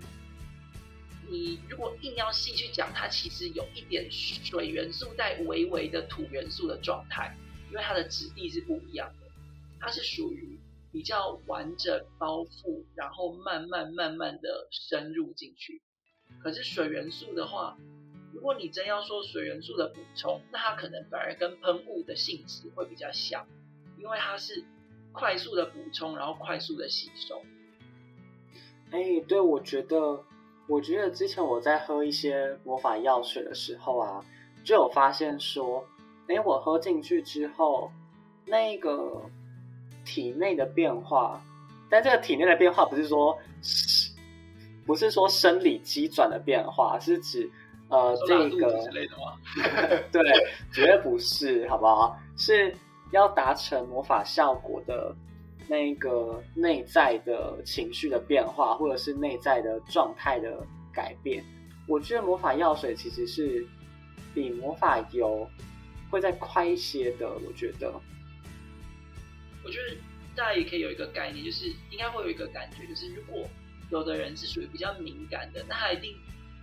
[1.29, 7.35] 你如果硬要细去讲，它其实有一点水元素带微微的土元素的状态，
[7.69, 9.27] 因为它的质地是不一样的。
[9.79, 10.57] 它是属于
[10.91, 15.81] 比较完整包覆，然后慢慢慢慢的深入进去。
[16.41, 17.77] 可是水元素的话，
[18.33, 23.45] 如果你真要说水元素的补充，那它可能反而跟喷雾的性质会比较像，
[23.99, 24.63] 因为它是
[25.11, 27.43] 快速的补充，然后快速的吸收。
[28.91, 30.23] 哎，对，我觉得，
[30.67, 34.23] 我觉得之前我在喝一些魔法药水的时候啊，
[34.63, 35.86] 就有发现说，
[36.27, 37.89] 哎，我喝进去之后，
[38.45, 39.21] 那个
[40.03, 41.41] 体内的变化，
[41.89, 43.38] 但这个体内的变化不是说，
[44.86, 47.49] 不是说生理机转的变化，是指
[47.89, 49.38] 呃这个之类的吗？
[50.12, 50.21] 对，
[50.73, 52.17] 绝对不是，好不好？
[52.36, 52.75] 是
[53.12, 55.15] 要达成魔法效果的。
[55.67, 61.43] 那个内在的情绪的变化，或者是内在的状态的改变，
[61.88, 63.65] 我觉得魔法药水其实是
[64.34, 65.49] 比魔法油
[66.10, 67.30] 会再快一些的。
[67.30, 67.93] 我觉得，
[69.63, 69.97] 我觉得
[70.36, 73.47] 大家也可以有一个概念，就是应该会有一个感觉，就是如果
[73.91, 76.15] 有的人是属于比较敏感的，那他一定，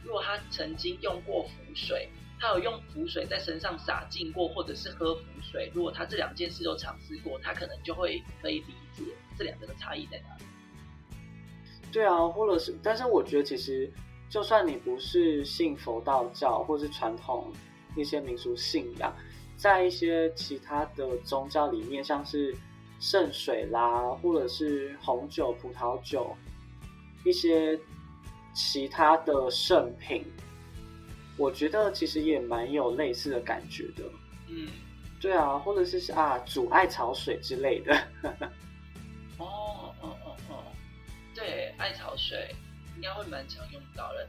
[0.03, 2.09] 如果他曾经用过浮水。
[2.40, 5.70] 他有用浮水在身上洒净过，或者是喝浮水。
[5.75, 9.03] 如果他这两件事都尝试过，他可能就会可以理解
[9.38, 10.44] 这两个的差异在哪里。
[11.92, 13.90] 对啊，或者是，但是我觉得其实，
[14.29, 17.53] 就算你不是信佛道教，或是传统
[17.97, 19.14] 一些民俗信仰，
[19.57, 22.55] 在一些其他的宗教里面，像是
[22.99, 26.37] 圣水啦，或者是红酒、葡萄酒，
[27.25, 27.79] 一些
[28.53, 30.25] 其他的圣品。
[31.37, 34.05] 我觉得其实也蛮有类似的感觉的，
[34.49, 34.68] 嗯，
[35.20, 37.92] 对啊，或者是啊，煮艾草水之类的。
[39.38, 40.64] 哦哦哦哦，
[41.35, 42.55] 对，艾草水
[42.94, 44.29] 应该会蛮常用到的。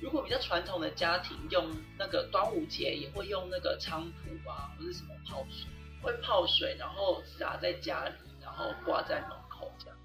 [0.00, 5.66] 如果比较传统的家庭用那个端午节也会用那个菖蒲啊，或是什么泡水，
[6.02, 9.96] 会泡水，然后洒在家里，然后挂在门口这样。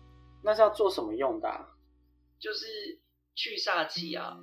[0.41, 1.49] 那是要做什么用的？
[2.39, 2.65] 就是
[3.35, 4.37] 去煞气啊。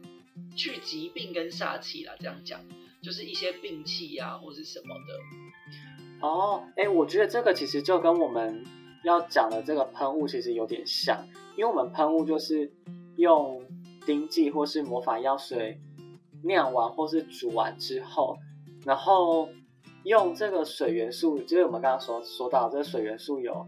[0.56, 2.60] 去疾病跟煞气啦，这样讲
[3.00, 6.26] 就是一些病气呀，或是什么的。
[6.26, 8.64] 哦，哎，我觉得这个其实就跟我们
[9.04, 12.72] 要讲的这个喷雾其实有点像，因为我们喷雾就是
[13.16, 13.62] 用
[14.04, 15.80] 丁剂或是魔法药水
[16.42, 18.36] 酿完或是煮完之后，
[18.84, 19.48] 然后
[20.04, 23.66] 用这个水元素，就是我们刚刚说说到这个水元素有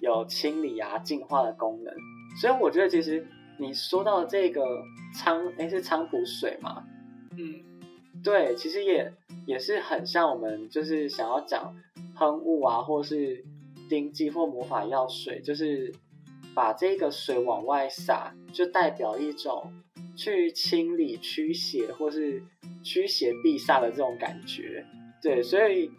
[0.00, 1.94] 有清理啊、净化的功能，
[2.40, 3.26] 所以我觉得其实。
[3.58, 4.62] 你说到这个
[5.14, 6.84] 菖，哎，是菖蒲水吗？
[7.36, 7.62] 嗯，
[8.22, 9.12] 对，其实也
[9.46, 11.74] 也是很像我们就是想要讲
[12.14, 13.44] 喷雾啊，或是
[13.88, 15.92] 丁剂或魔法药水，就是
[16.54, 19.72] 把这个水往外洒，就代表一种
[20.16, 22.42] 去清理驱邪或是
[22.82, 24.84] 驱邪避煞的这种感觉。
[25.22, 25.90] 对，所以。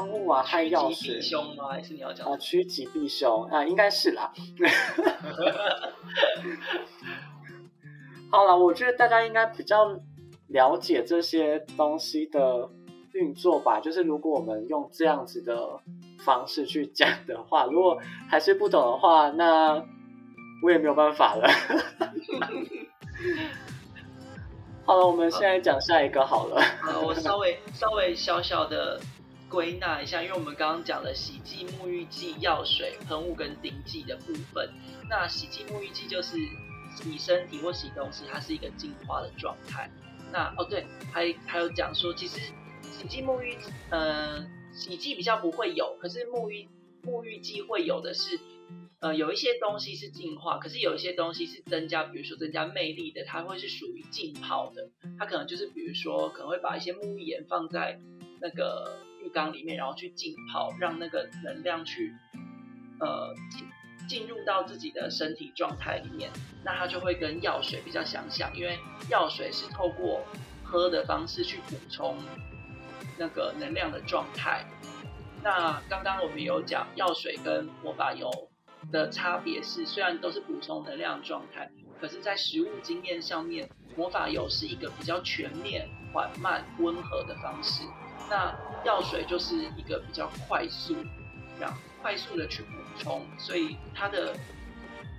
[0.00, 1.20] 喷雾啊，还药水
[1.56, 1.68] 吗？
[1.70, 2.36] 还是你要讲啊？
[2.36, 4.32] 趋吉避凶啊，应该是啦。
[8.30, 10.00] 好了，我觉得大家应该比较
[10.48, 12.68] 了解这些东西的
[13.12, 13.78] 运作吧。
[13.80, 15.80] 就是如果我们用这样子的
[16.18, 19.84] 方式去讲的话，如果还是不懂的话，那
[20.62, 21.46] 我也没有办法了。
[24.84, 26.60] 好了，我们现在讲下一个好了。
[26.86, 28.98] 呃，我稍微稍微小小的。
[29.52, 34.72] 归纳一下，因为我们刚刚讲了洗剂、沐浴剂、药水、喷雾跟丁剂的部分。
[35.10, 36.38] 那洗剂、沐浴剂就是
[36.96, 39.90] 洗身体或洗东西，它是一个净化的状态。
[40.32, 42.40] 那哦对，还还有讲说，其实
[42.80, 43.58] 洗剂、沐浴，
[43.90, 46.66] 呃，洗剂比较不会有，可是沐浴
[47.04, 48.40] 沐浴剂会有的是，
[49.00, 54.88] 呃，有一些东西是净化，可是有一些东西是增加，比如说增加魅力的，它会是属于浸泡的。
[55.18, 58.00] 它可能就是比如说，可能会把一些沐浴盐放在
[58.40, 58.96] 那个。
[59.22, 62.14] 浴缸里面，然后去浸泡，让那个能量去，
[63.00, 63.34] 呃，
[64.08, 66.30] 进入到自己的身体状态里面，
[66.64, 70.22] 那它就会跟药水比较相像，因为药水是透过
[70.64, 72.16] 喝的方式去补充
[73.18, 74.64] 那个能量的状态。
[75.42, 78.30] 那刚刚我们有讲药水跟魔法油
[78.90, 87.82] 的差别是，虽然都是补充能量状态，可是，在食物经验上面，魔法油是一个比较全面、缓慢、温和的方式。
[88.32, 90.96] 那药水就是一个比较快速，
[91.58, 94.34] 这样快速的去补充，所以它的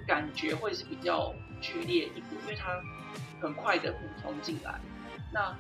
[0.08, 2.82] 感觉会是比较剧烈一点，因为它
[3.40, 4.82] 很快的补充进来。
[5.32, 5.56] 那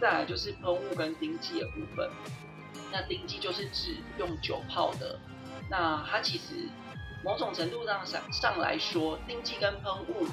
[0.00, 2.10] 再来就是喷雾跟丁剂的部分，
[2.90, 5.16] 那丁剂就是指用酒泡的，
[5.70, 6.68] 那它其实
[7.22, 10.26] 某种程度上上来说，丁剂跟喷雾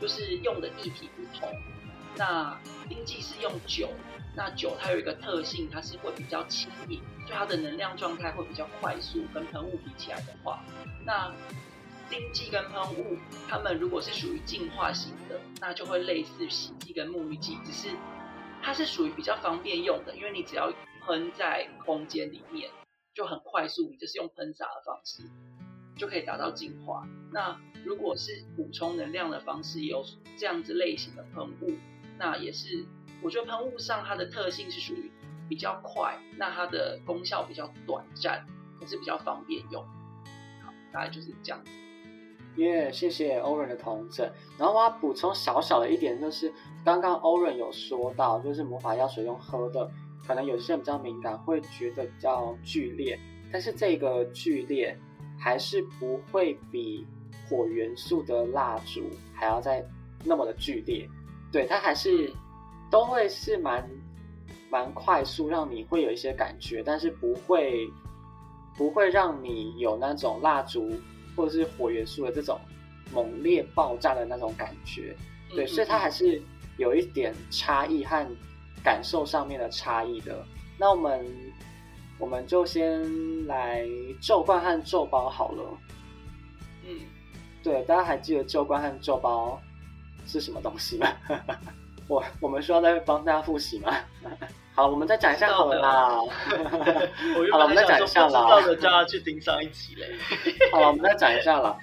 [0.00, 1.48] 就是用的液体不同。
[2.16, 3.88] 那丁剂是用酒，
[4.36, 10.64] 那酒它有一个特性，它是会比较轻盈，就它的能量状态会比较快速，跟喷雾比起来的话，
[11.04, 11.32] 那
[12.08, 13.16] 丁剂跟喷雾，
[13.48, 17.96] 它们如果是属于净化型的，那就会类似洗剂跟沐浴剂，只是
[18.62, 20.72] 它是属于比较方便用的，因为你只要
[21.04, 22.70] 喷在空间里面，
[23.14, 25.22] 就很快速，你就是用喷洒的方式
[25.96, 27.06] 就可以达到净化。
[27.32, 30.04] 那如果是补充能量的方式，有
[30.36, 31.72] 这样子类型的喷雾。
[32.18, 32.84] 那也是，
[33.22, 35.10] 我觉得喷雾上它的特性是属于
[35.48, 38.46] 比较快，那它的功效比较短暂，
[38.78, 39.82] 可是比较方便用。
[40.62, 41.70] 好，大概就是这样子。
[42.56, 44.30] 耶，谢谢欧仁的同整。
[44.56, 46.52] 然后我要补充小小的一点，就是
[46.84, 49.90] 刚刚欧仁有说到，就是魔法药水用喝的，
[50.24, 53.18] 可能有些人比较敏感，会觉得比较剧烈，
[53.50, 54.96] 但是这个剧烈
[55.36, 57.04] 还是不会比
[57.48, 59.84] 火元素的蜡烛还要再
[60.24, 61.08] 那么的剧烈。
[61.54, 62.32] 对，它还是
[62.90, 63.88] 都会是蛮
[64.68, 67.88] 蛮快速，让你会有一些感觉，但是不会
[68.76, 70.90] 不会让你有那种蜡烛
[71.36, 72.60] 或者是火元素的这种
[73.12, 75.16] 猛烈爆炸的那种感觉。
[75.54, 76.42] 对，所以它还是
[76.76, 78.26] 有一点差异和
[78.82, 80.44] 感受上面的差异的。
[80.76, 81.24] 那我们
[82.18, 83.86] 我们就先来
[84.20, 85.78] 咒罐和咒包好了。
[86.84, 86.98] 嗯，
[87.62, 89.62] 对，大家还记得咒罐和咒包？
[90.26, 91.08] 是什么东西吗？
[92.08, 93.94] 我我们需要再帮大家复习吗？
[94.74, 96.08] 好，我们再讲一下好了啦。
[97.50, 98.28] 好了，我们再讲一下啦。
[98.28, 100.14] 知道的就要去盯上一集嘞。
[100.72, 101.76] 好了，我们再讲一下啦。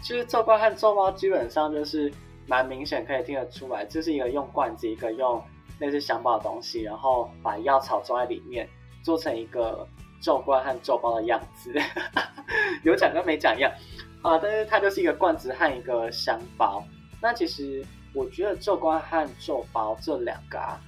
[0.00, 2.10] 其实做罐和做包基本上就是
[2.46, 5.42] 蛮明显可以听得出来，这是一个用罐子，一个用
[5.80, 8.68] 类似香包的东西，然后把药草装在里面，
[9.02, 9.86] 做成一个
[10.22, 11.74] 咒罐和咒包的样子。
[12.84, 13.70] 有讲跟没讲一样
[14.22, 16.82] 啊，但是它就是一个罐子和一个香包。
[17.20, 20.80] 那其实我觉得咒冠和咒包这两个啊，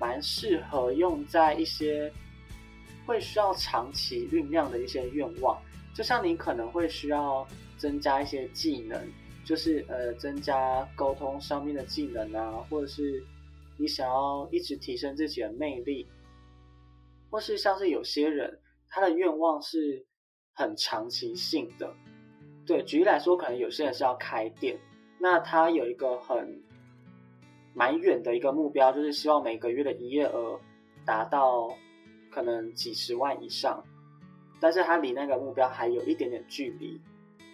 [0.00, 2.12] 蛮适合用在一些
[3.06, 5.60] 会需要长期酝酿的一些愿望，
[5.94, 8.98] 就像你可能会需要增加一些技能，
[9.44, 13.22] 就是呃增加沟通上面的技能啊，或者是
[13.76, 16.08] 你想要一直提升自己的魅力，
[17.30, 20.06] 或是像是有些人他的愿望是
[20.54, 21.92] 很长期性的，
[22.66, 24.78] 对，举例来说，可能有些人是要开店。
[25.24, 26.62] 那他有一个很
[27.72, 30.60] 蛮远的一个目标，就是希望每个月的营业额
[31.06, 31.74] 达到
[32.30, 33.82] 可能几十万以上，
[34.60, 37.00] 但是他离那个目标还有一点点距离。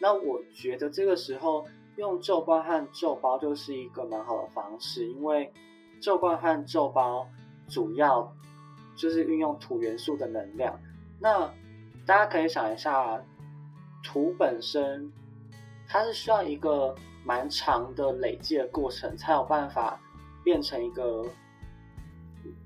[0.00, 5.52] 那我觉得这个时候用咒冠和咒包就是一个蛮好的方式，因为
[6.00, 7.24] 咒冠和咒包
[7.68, 8.34] 主要
[8.96, 10.76] 就是运用土元素的能量。
[11.20, 11.48] 那
[12.04, 13.22] 大家可以想一下，
[14.02, 15.12] 土本身
[15.86, 16.96] 它是需要一个。
[17.24, 20.00] 蛮长的累积的过程，才有办法
[20.42, 21.24] 变成一个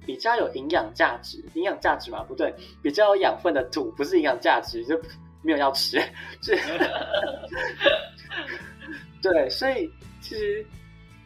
[0.07, 2.23] 比较有营养价值、营养价值嘛？
[2.23, 4.97] 不对，比较有养分的土，不是营养价值，就
[5.43, 6.01] 没有要吃。
[6.40, 6.57] 是，
[9.21, 9.90] 对，所以
[10.21, 10.64] 其实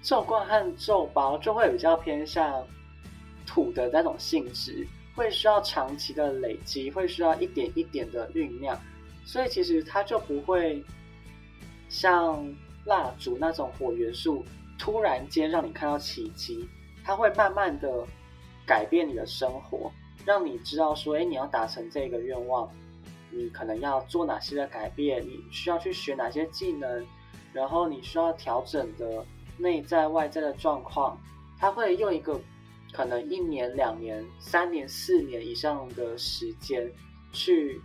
[0.02, 2.66] 咒冠和咒包就会比较偏向
[3.46, 8.80] 土的那种性质，会需要长期的累积，会需要一点一点的酝酿，
[9.26, 10.82] 所以其实它就不会
[11.90, 12.42] 像。
[12.88, 14.42] 蜡烛那种火元素
[14.78, 16.66] 突然间让你看到奇迹，
[17.04, 18.06] 它会慢慢的
[18.66, 19.92] 改变你的生活，
[20.24, 22.68] 让你知道说，哎，你要达成这个愿望，
[23.30, 27.06] 你可能要做哪些的改变，你需要去学哪些技能，
[27.52, 29.24] 然后你需要调整的
[29.58, 31.20] 内在外在的状况，
[31.58, 32.40] 它会用一个
[32.92, 36.90] 可能一年、两年、三年、四年以上的时间
[37.32, 37.78] 去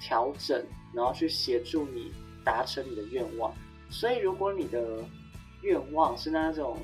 [0.00, 2.12] 调整，然后去协助你
[2.44, 3.52] 达成你的愿望。
[3.88, 5.02] 所以，如果你的
[5.62, 6.76] 愿望是那种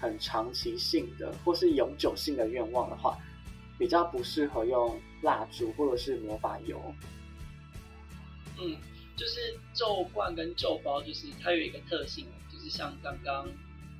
[0.00, 3.18] 很长期性的或是永久性的愿望的话，
[3.78, 6.80] 比较不适合用蜡烛或者是魔法油。
[8.60, 8.76] 嗯，
[9.16, 13.48] 就是咒罐跟咒包，就是它有一个特性，就是像刚刚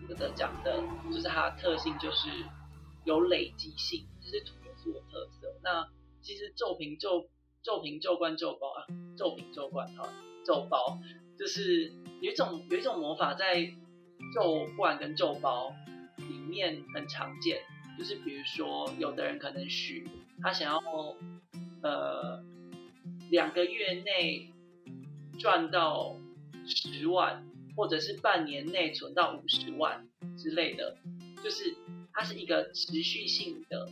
[0.06, 2.28] 德德讲的，就是它的特性就是
[3.04, 5.52] 有累积性，就是土元素的特色。
[5.62, 5.88] 那
[6.22, 7.28] 其实咒瓶咒
[7.62, 10.08] 咒瓶咒冠咒包啊，咒瓶咒罐哈
[10.44, 10.98] 咒包。
[11.38, 13.72] 就是有一种有一种魔法在
[14.34, 15.74] 咒罐跟咒包
[16.16, 17.58] 里面很常见，
[17.96, 20.06] 就是比如说有的人可能许
[20.42, 20.80] 他想要
[21.82, 22.42] 呃
[23.30, 24.50] 两个月内
[25.38, 26.16] 赚到
[26.66, 27.46] 十万，
[27.76, 30.96] 或者是半年内存到五十万之类的，
[31.44, 31.76] 就是
[32.12, 33.88] 它是一个持续性的，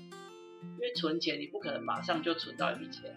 [0.63, 3.15] 因为存钱你不可能马上就存到一笔钱，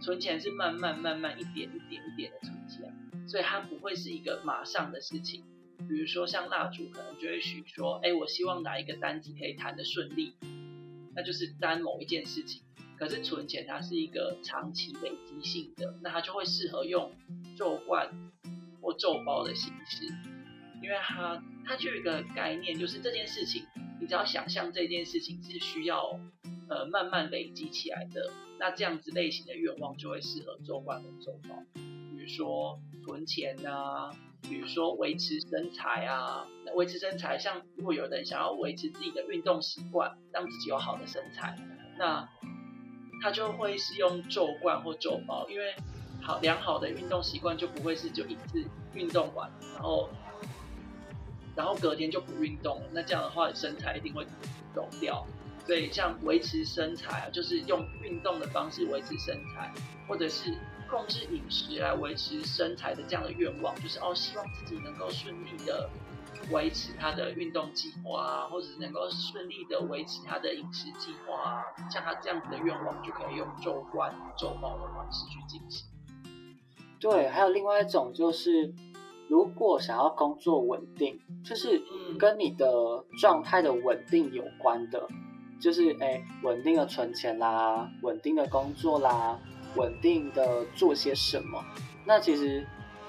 [0.00, 2.61] 存钱是慢慢慢慢一点一点一点的存。
[3.32, 5.42] 所以它不会是一个马上的事情。
[5.88, 10.34] 比如说像蜡烛，可能就会许说，哎，我希望哪一个单子可以谈得顺利，
[11.14, 12.60] 那就是单某一件事情。
[12.98, 17.10] 可是存钱它是一个长期累积性的，那它就会适合用
[17.56, 18.12] 咒罐
[18.82, 20.04] 或咒包的形式，
[20.82, 23.64] 因为它它就有一个概念，就是这件事情，
[23.98, 26.20] 你只要想象这件事情是需要
[26.68, 28.30] 呃慢慢累积起来的，
[28.60, 34.10] 那这样子类型的愿望就会适合咒罐跟咒包，比如说存钱啊。
[34.42, 36.44] 比如说维持身材啊，
[36.74, 41.56] 维持身材，像如果有人想要维持自己的运动习惯，让自己有好的身材，
[41.96, 42.28] 那
[43.22, 45.72] 他就会是用咒罐或咒包，因为
[46.20, 50.10] 好良好的运动习惯就不会是就一次运动完，然后
[51.54, 54.26] 然后隔天就不运动了，那这样的话身材一定会
[54.74, 55.24] 走掉。
[55.66, 59.72] 所以像维持身材啊，就是用运动的方式维持身材，
[60.08, 60.52] 或者是。
[60.90, 65.88] 控制饮食来维持身材的这样的愿望，就是哦，希望自己能够顺利的
[66.50, 75.86] 维持他的运动计划啊，或者能够顺利的维持他的饮食计划啊，像他这样子的愿望，就可以用周观周报的方式去进行。
[77.00, 78.74] 对，还有另外一种就是，
[79.28, 81.82] 如果想要工作稳定，就是
[82.18, 82.66] 跟你的
[83.18, 85.08] 状态的稳定有关的，
[85.62, 89.38] 就是哎，稳定的存钱啦，稳定的工作啦。
[89.74, 91.64] 稳定的做些什么？
[92.04, 92.66] 那其实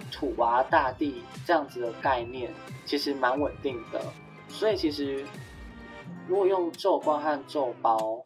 [0.10, 2.54] 土啊大地这样子的概念
[2.86, 4.01] 其实蛮稳定的，
[4.47, 5.26] 所以其实
[6.26, 8.24] 如果用咒光和咒包，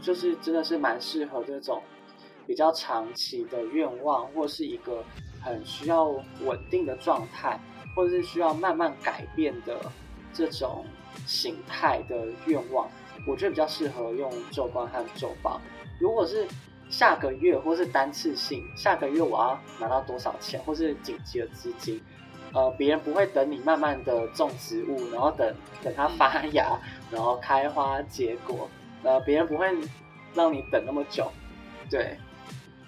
[0.00, 1.80] 就是真的是蛮适合这种
[2.48, 5.04] 比较长期的愿望，或是一个
[5.40, 6.08] 很需要
[6.44, 7.60] 稳定的状态，
[7.94, 9.78] 或者是需要慢慢改变的
[10.34, 10.84] 这种
[11.28, 12.90] 形态的愿望，
[13.28, 15.60] 我觉得比较适合用咒光和咒包。
[16.00, 16.46] 如果是
[16.88, 22.00] 下个月或是单次性，下个月我要拿到多少钱，或是紧急的资金，
[22.54, 26.78] 呃，别人不会等你慢慢的种植物，然后等等它发芽，
[27.10, 28.66] 然后开花结果，
[29.02, 29.66] 呃，别人不会
[30.34, 31.30] 让你等那么久，
[31.90, 32.16] 对，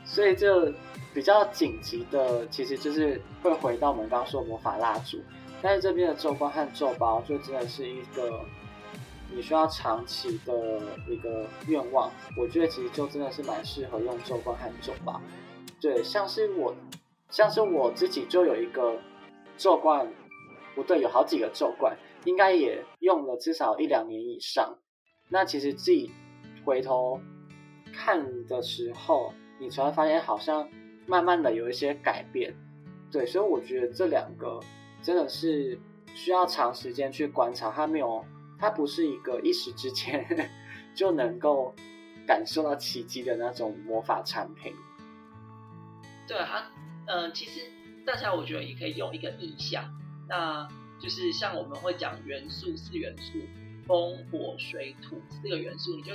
[0.05, 0.73] 所以就
[1.13, 5.19] 比较紧急的，其实就是会回到我们刚刚说魔法蜡烛，
[5.61, 8.41] 但是这边的咒光和咒包就真的是一个。
[9.33, 15.21] 你需要长期的一个愿望，我觉得其实就真的是蛮适合用咒冠和咒吧。
[15.81, 16.75] 对，像是我，
[17.31, 19.01] 像是我自己就有一个
[19.57, 20.13] 咒冠，
[20.75, 24.77] 不对，有好几个咒冠，应该也用了至少一两年以上。
[25.29, 26.11] 那其实自己
[26.65, 27.21] 回头
[27.95, 30.69] 看的时候，你才会发现好像
[31.07, 32.53] 慢慢的有一些改变。
[33.13, 34.59] 对，所以我觉得这两个
[35.01, 35.79] 真的是
[36.15, 38.25] 需要长时间去观察，它没有。
[38.61, 40.51] 它不是一个一时之间
[40.95, 41.75] 就能够
[42.27, 44.75] 感受到奇迹的那种魔法产品。
[46.29, 46.71] 对啊，
[47.07, 47.63] 嗯，其实
[48.07, 49.85] 大家我觉得也可以用一个意象，
[50.29, 50.69] 那
[51.01, 53.39] 就是像我们会讲元素四元素，
[53.87, 56.13] 风、火、水、土四个元素，你就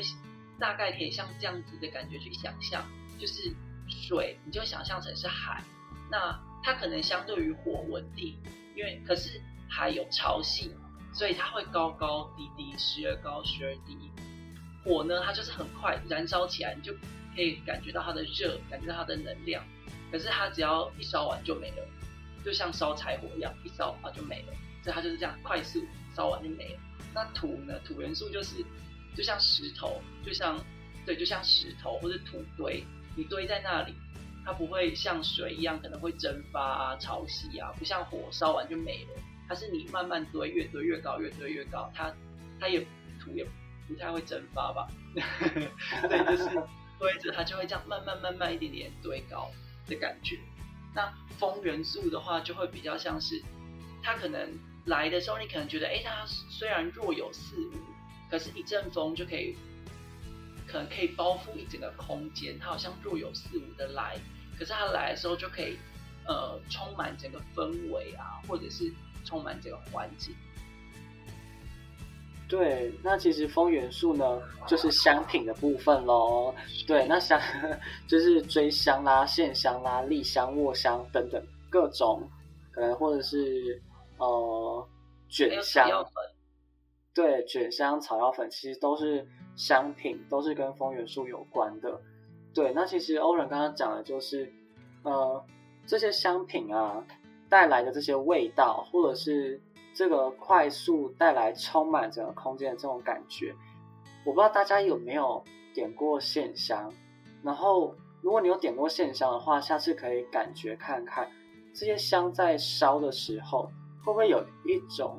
[0.59, 2.85] 大概可以像这样子的感觉去想象，
[3.19, 3.51] 就是
[3.89, 5.63] 水，你就想象成是海，
[6.11, 8.37] 那它可能相对于火稳定，
[8.75, 10.69] 因为可是海有潮汐。
[11.15, 13.97] 所以它会高高低低，时而高，时而低。
[14.83, 16.93] 火呢，它就是很快燃烧起来，你就
[17.33, 19.63] 可以感觉到它的热，感觉到它的能量。
[20.11, 21.87] 可是它只要一烧完就没了，
[22.43, 24.53] 就像烧柴火一样，一烧啊就没了。
[24.83, 25.81] 所以它就是这样快速
[26.13, 26.79] 烧完就没了。
[27.13, 27.79] 那土呢？
[27.85, 28.63] 土元素就是
[29.15, 30.59] 就像石头，就像
[31.05, 32.83] 对，就像石头或者土堆，
[33.15, 33.95] 你堆在那里，
[34.45, 39.21] 它不会像水一样可能会蒸发啊、潮汐啊，不像火烧完就没了。
[39.47, 42.11] 它是你慢慢堆，越堆越高，越堆越高，它
[42.59, 42.79] 它也
[43.19, 43.45] 土也
[43.87, 44.87] 不太会蒸发吧？
[45.15, 46.49] 对，就是
[46.97, 49.51] 堆着它就会这样慢慢慢慢一点点堆高
[49.87, 50.39] 的感觉。
[50.93, 53.41] 那风元素的话，就会比较像是
[54.01, 54.49] 它可能
[54.85, 57.73] 来的时候，你可能觉得，哎，它虽然若有似无，
[58.31, 59.55] 可是一阵风就可以，
[60.65, 64.17] 可能可以包覆一整个空间，它好像若有似无的来，
[64.57, 65.77] 可是它来的时候就可以，
[66.25, 68.91] 呃，充满整个氛围啊，或者是。
[69.25, 70.33] 充满这个环境。
[72.47, 76.53] 对，那其实风元素呢，就是香品的部分喽。
[76.85, 77.41] 对，那香
[78.07, 82.21] 就是追香啦、线香啦、立香、卧香等等各种，
[82.71, 83.81] 可能或者是
[84.19, 84.87] 呃
[85.27, 85.89] 卷香。
[87.15, 91.99] 对，卷香、草药粉其实都是香品，都是跟风元素有关的。
[92.53, 94.53] 对，那其实欧仁刚刚讲的就是
[95.01, 95.43] 呃
[95.87, 97.03] 这些香品啊。
[97.49, 99.61] 带来的这些味道，或者是
[99.93, 103.53] 这个快速带来充满整个空间的这种感觉，
[104.25, 105.43] 我不知道大家有没有
[105.73, 106.91] 点过线香。
[107.43, 111.29] 然后，如果你有点过线香的话，下次可以感觉看看
[111.73, 113.69] 这些香在烧的时候，
[114.03, 115.17] 会不会有一种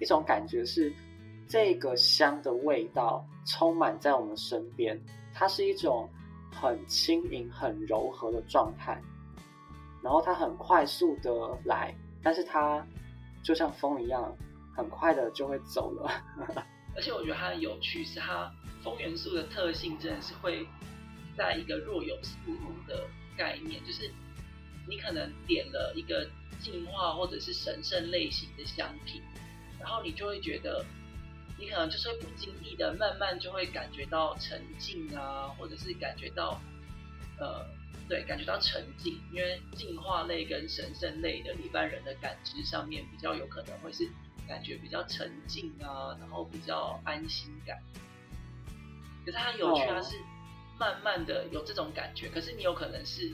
[0.00, 0.92] 一种感觉是，
[1.48, 5.00] 这个香的味道充满在我们身边，
[5.32, 6.08] 它是一种
[6.52, 9.00] 很轻盈、很柔和的状态，
[10.02, 11.30] 然后它很快速的
[11.64, 12.86] 来，但是它
[13.42, 14.36] 就像风一样，
[14.76, 16.10] 很快的就会走了。
[16.96, 18.50] 而且我觉得它很有趣，是它
[18.82, 20.66] 风元素的特性真的是会
[21.36, 24.10] 在一个若有似无的概念，就是
[24.88, 26.28] 你可能点了一个
[26.58, 29.22] 净化或者是神圣类型的香品，
[29.78, 30.84] 然后你就会觉得，
[31.58, 36.60] 你可能就是会不经意的慢慢就会感觉到沉静啊，或者是感觉到
[37.38, 37.64] 呃，
[38.10, 44.06] 对，感觉到沉静，因为进化类跟神圣类的一般人的感知上面比较有可能会是。
[44.48, 47.80] 感觉比较沉静啊，然后比较安心感。
[49.24, 50.16] 可是它有趣，它是
[50.76, 52.28] 慢慢的有这种感觉。
[52.28, 53.32] 可是你有可能是，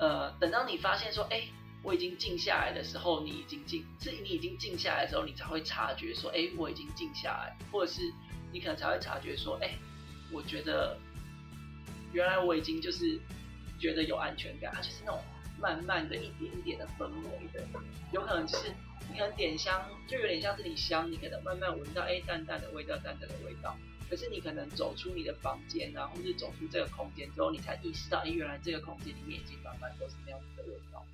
[0.00, 1.44] 呃，等到你发现说，哎，
[1.84, 8.12] 我已经静下来的时候，你已经静，是你已经静下来的时候，你才会察觉说，哎，我已经静下来，或者是
[8.52, 9.70] 你可能才会察觉说，哎，
[10.32, 10.98] 我觉得
[12.12, 13.20] 原来我已经就是
[13.78, 14.72] 觉得有安全感。
[14.74, 15.20] 它就是那种
[15.60, 17.64] 慢慢的一点一点的氛围的，
[18.12, 18.72] 有可能就是。
[19.08, 23.76] 你可能点香，就有点像是你香，你可能慢慢闻到哎淡淡的味道，淡淡的味道。
[24.10, 31.04] 可是你可能走出你的房间啊，或是走出这个空间之后，你才意识到，哎，原来这个空间里面已经慢慢都是那样子的味道。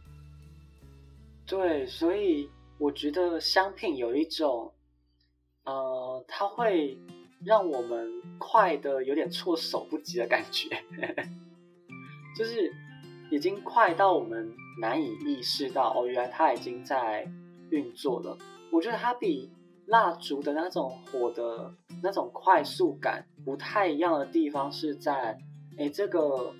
[1.46, 2.48] 对，所以
[2.78, 4.72] 我觉得香品有一种，
[5.64, 6.96] 呃，它会
[7.44, 10.82] 让我们快的有点措手不及的感觉，
[12.42, 12.72] 就是
[13.30, 17.30] 已经快到我们难以意识到，哦，原来它已经在。
[17.70, 18.36] 运作了，
[18.70, 19.50] 我觉得它比
[19.86, 21.72] 蜡烛的那种火的
[22.02, 25.38] 那种快速感不太一样的地方是在，
[25.78, 26.54] 哎，这个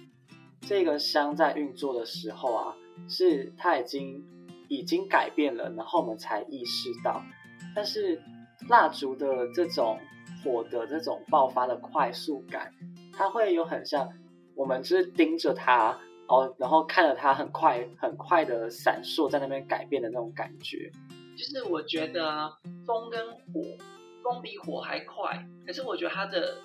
[0.62, 2.74] 这个香在运作的时候啊，
[3.11, 4.24] 是它已经
[4.68, 7.22] 已经改变了，然后我们才意识到。
[7.76, 8.18] 但是
[8.70, 9.99] 蜡烛的这种
[10.43, 12.72] 火的这种爆发的快速感，
[13.12, 14.09] 它会有很像
[14.55, 15.99] 我们就是盯着它。
[16.29, 20.91] 哦，然后看着它很快很快的闪烁在那边改变的那种感觉，
[21.37, 22.51] 就是我觉得
[22.87, 23.77] 风跟火，
[24.23, 26.57] 风比火还快，可是我觉得它的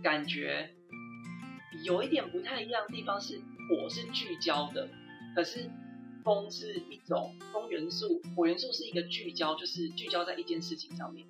[0.00, 0.70] 感觉
[1.82, 4.88] 有一点不太一样的地方是，火是聚焦的，
[5.34, 5.68] 可是
[6.22, 11.26] 风是一种风元素，火元素是一个聚焦，就是聚焦在一件事情上面，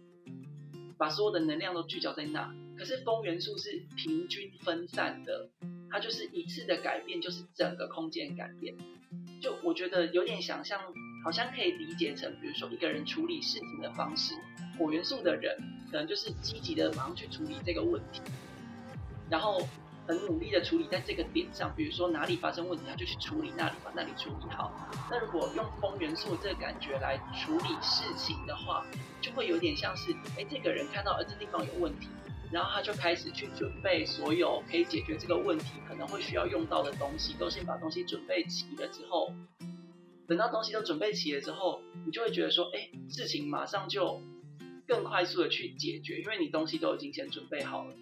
[0.99, 5.49] 把所有的能量都聚焦在那，可是风元素是平均分散的。
[5.91, 8.75] 它就是一次的改变，就是整个空间改变。
[9.41, 10.81] 就我觉得有点想象，
[11.25, 14.35] 好像可以理解成，比如说一个人处理事情的方式，
[14.79, 15.57] 火元素的人
[15.91, 18.21] 可能就是积极的马上去处理这个问题，
[19.31, 19.61] 然后
[20.07, 24.73] 很努力的处理在这个点上，比如说哪里发生问题，他就去处理那里，把那里处理好。
[25.11, 28.85] 那如果用风元素这个感觉来处理事情的话，
[29.21, 32.09] 就会有点像是，哎，这个人看到，呃，这地方有问题。
[32.53, 39.33] 然后他就开始去准备所有可以解决这个问题可能会需要用到的东西，都先把东西准备齐了之后，
[40.27, 44.21] 等到东西都准备齐了之后，你就会觉得说，哎，事情马上就
[44.87, 47.95] 更快速的去解决，因为你东西都已经先准备好了，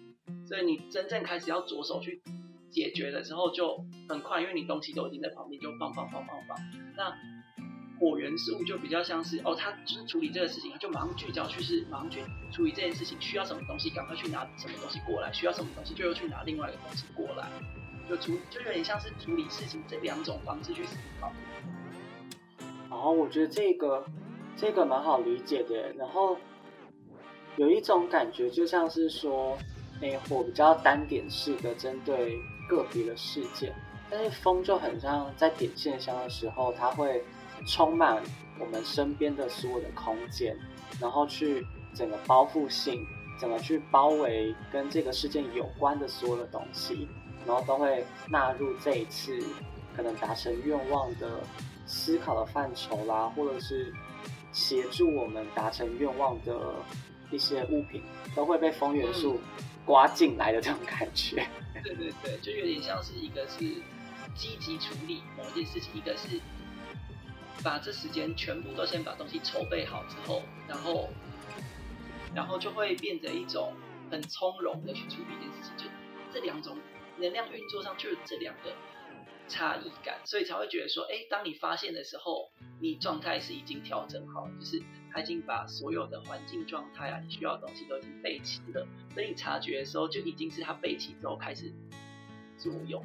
[0.47, 2.21] 所以你真正开始要着手去
[2.69, 6.57] 解决的时候就很快，因为你东西都已经在旁边就放放放放放，
[6.95, 7.34] 那。
[7.99, 12.19] 火元素就比较像是哦，他就是处理这个事情，他就马上聚焦去是马上去
[12.51, 17.49] 处理这件事情，需要什么东西赶快去拿什么东西过来，需要什么东西就又去拿另外一个东西过来，
[18.09, 21.31] 就处就有点像是处理事情这两种方式去思考。
[22.89, 24.05] 哦，我觉得这个
[24.57, 26.37] 这个蛮好理解的，然后
[27.55, 29.57] 有一种感觉就像是说，
[30.01, 32.37] 哎，火比较单点式的针对
[32.67, 33.73] 个别的事件，
[34.09, 37.23] 但是风就很像在点线香的时候，它会。
[37.65, 38.21] 充满
[38.59, 40.55] 我们身边的所有的空间，
[40.99, 43.05] 然后去整个包覆性，
[43.39, 47.07] 整个去包围跟这个事件有关的所有的东西，
[47.45, 49.37] 然后都会纳入这一次
[49.95, 51.41] 可能达成愿望的
[51.85, 53.93] 思考的范畴啦，或者是
[54.51, 56.75] 协助我们达成愿望的
[57.31, 58.01] 一些物品，
[58.35, 59.39] 都会被风元素
[59.85, 61.45] 刮进来的这种感觉。
[61.83, 63.59] 对对对，就有点像是一个是
[64.33, 66.39] 积极处理某件事情，一个是。
[67.63, 71.09] 把这时间全部都先把东西筹备好之后，然后，
[72.35, 73.73] 然后就会变成一种
[74.11, 75.87] 很从容的去处理一件事情。
[75.87, 75.91] 就
[76.33, 76.77] 这两种
[77.17, 78.71] 能量运作上，就是这两个
[79.47, 91.71] 差异感，所以才会觉得说，哎，当你发现的时候，你状态是已经调整好，就是他已经把所有的环境状态啊，你需要的东西都已经备齐了，所以你察觉的时候，就已经是他备齐之后开始
[92.57, 93.03] 作用。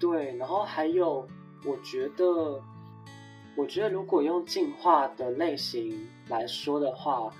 [0.00, 1.28] 对，然后还有，
[1.64, 2.62] 我觉得。
[3.56, 5.96] 我觉得如果用进化的类型
[6.28, 7.32] 来说的话，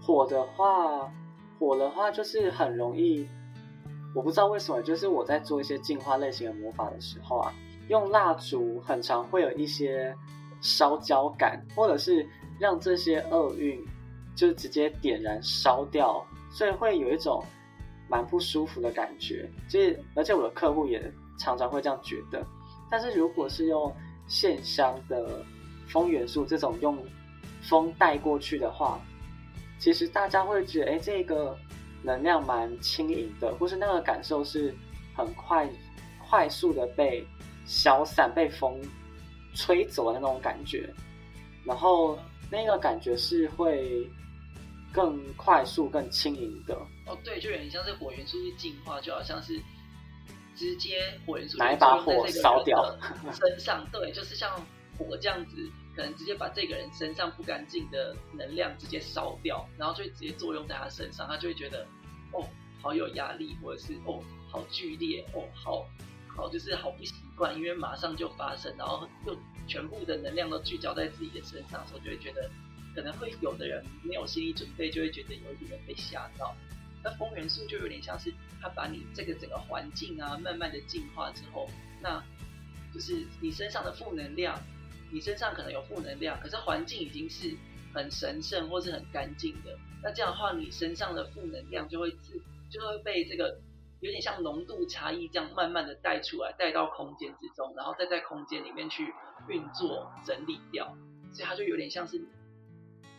[0.00, 1.12] 火的话，
[1.58, 3.28] 火的话就是很容易，
[4.14, 7.52] 我不知道为什么，就是我在做一些进化类型的魔法的时候啊，
[7.88, 10.14] 用蜡烛很常会有一些
[10.60, 12.26] 烧焦感，或者是
[12.58, 13.84] 让这些厄运
[14.36, 17.44] 就直接点燃烧掉，所以会有一种
[18.08, 19.50] 蛮不舒服的感觉。
[19.68, 22.46] 就是而且我的客户也常常会这样觉得。
[22.90, 23.92] 但是如果是用
[24.30, 25.44] 线香的
[25.88, 26.96] 风元素这种用
[27.60, 28.98] 风带过去的话，
[29.78, 31.58] 其实大家会觉得，哎，这个
[32.02, 34.72] 能量蛮轻盈的，或是那个感受是
[35.16, 35.68] 很快、
[36.26, 37.26] 快速的被
[37.66, 38.80] 消散、被风
[39.52, 40.88] 吹走的那种感觉。
[41.64, 42.16] 然后
[42.50, 44.08] 那个感觉是会
[44.92, 46.74] 更快速、更轻盈的。
[47.06, 49.60] 哦，对，就有点像是火元素是进化，就好像是。
[50.60, 52.94] 直接火元素拿一把火烧掉
[53.32, 54.54] 身上，对，就是像
[54.98, 55.56] 火这样子，
[55.96, 61.86] 可能直接把这个人身上不干净的能量直接烧掉，然后就直接作用在他身上，他就会觉得
[62.32, 62.46] 哦，
[62.82, 65.88] 好有压力，或者是哦，好剧烈，哦，好
[66.36, 69.34] 好就是好不习惯，因为马上就发生，然后又
[69.66, 72.50] 全部的能量都聚焦在自己的身上，所以就会觉得
[72.94, 76.54] 可能会有的人没有心理准备，就会觉得有一点被吓到。
[77.02, 81.68] 那风元素就有点像是它把你这个整个环境啊，慢慢的净化之后，
[82.02, 82.22] 那
[82.92, 84.58] 就是你身上的负能量，
[85.10, 87.56] 你身上可能有负能量，可是环境已经是
[87.94, 89.78] 很神圣或是很干净的。
[90.02, 92.40] 那这样的话，你身上的负能量就会自
[92.70, 93.58] 就会被这个
[94.00, 99.14] 有点像浓度差异这样慢慢的带出来，带到空间之中，然后再在空间里面去
[99.48, 100.94] 运作整理掉，
[101.32, 102.22] 所以它就有点像是。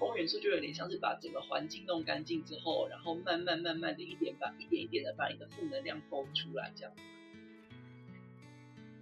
[0.01, 6.91] 风元素就有点像是把整个环境弄干净之后，然后慢慢慢慢的一点把一点一点的把你的负能量勾出来，这样。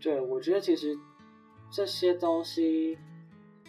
[0.02, 0.98] 对，我觉得其实
[1.72, 2.98] 这些东西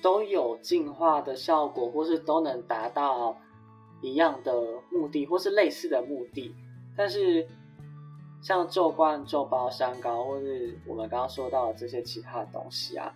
[0.02, 3.40] 都有净化的效果，或是都能达到
[4.02, 4.52] 一样的
[4.90, 6.52] 目的，或是类似的目的。
[6.96, 7.46] 但是
[8.42, 13.14] 像咒冠、咒包、山膏，或是我们刚刚说到的这些其他的东西啊，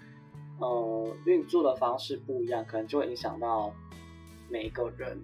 [0.61, 3.75] 呃，运作的方式不一样，可能就会影响到。
[4.49, 5.19] 每个人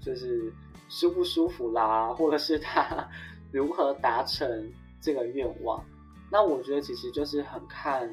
[0.00, 0.52] 就是
[0.88, 3.08] 舒不舒服啦，或者是他
[3.52, 5.84] 如何达成这个愿望，
[6.30, 8.08] 那我觉得其实就是很看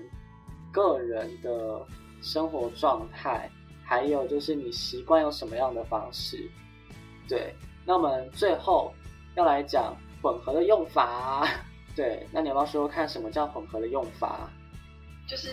[0.72, 1.86] 个人的
[2.22, 3.50] 生活状态，
[3.84, 6.50] 还有就是你习惯用什么样的方式。
[7.28, 7.54] 对，
[7.86, 8.94] 那我们最后
[9.36, 11.48] 要来讲混合的用法。
[11.96, 14.50] 对，那你要不要说看什么叫混合的用法？
[15.28, 15.52] 就是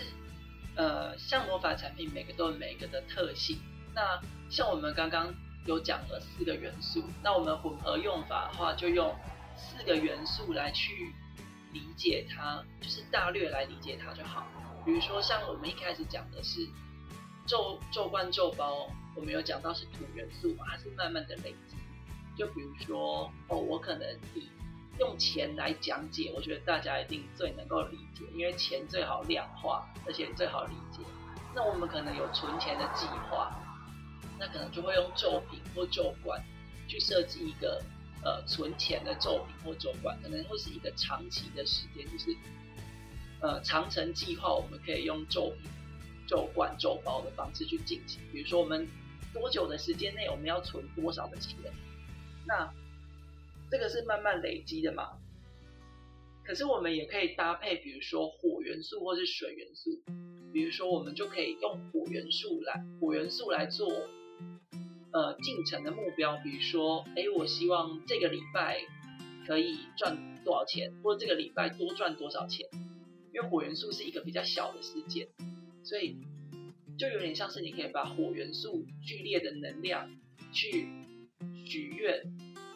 [0.74, 3.58] 呃，像魔法产品，每个都有每个的特性。
[3.97, 4.20] 那
[4.51, 5.34] 像我们刚刚
[5.64, 9.16] 有讲了四个元素，那我们混合用法的话，就用
[9.57, 11.14] 四个元素来去
[11.72, 14.47] 理解它，就是大略来理解它就好。
[14.84, 16.68] 比如说像我们一开始讲的是
[17.47, 21.76] 咒咒冠咒包，我们有讲到是土元素嘛，它是慢慢的累积。
[22.36, 24.51] 就比如说哦，我可能以
[24.99, 31.03] 用钱来讲解，我觉得大家一定最能够理解，因为钱最好量化，而且最好理解。
[31.55, 33.51] 那我们可能有存钱的计划。
[34.39, 36.43] 那可能就会用咒品或咒罐
[36.87, 37.82] 去设计一个
[38.22, 42.37] 呃存钱的咒品或咒罐，可能会是一个长期的时间，就是
[43.41, 45.70] 呃长程计划，我们可以用咒品、
[46.26, 48.20] 咒罐、咒包的方式去进行。
[48.32, 48.87] 比如说，我们
[49.32, 51.57] 多久的时间内我们要存多少的钱？
[52.47, 52.72] 那
[53.70, 55.18] 这个是慢慢累积的嘛？
[56.45, 59.91] 可是我们也可以搭配，比如说火元素或是水元素，
[60.53, 63.91] 比如说我们就可以用火元素来火元素来做。
[65.12, 68.80] 呃，进程的目标，比如说，哎，我希望这个礼拜
[69.47, 72.66] 可以赚多少钱，或者这个礼拜多赚多少钱。
[73.32, 75.28] 因为火元素是一个比较小的事件，
[75.82, 76.16] 所以
[76.99, 80.11] 就有点像是你可以把火元素剧烈的能量
[80.53, 80.89] 去
[81.64, 82.22] 许愿，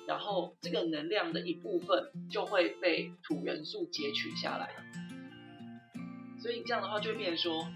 [0.07, 4.71] 然后这个能量的一部分就会被土元素截取下来。
[6.43, 7.69] 所以这样的话，就会变成说。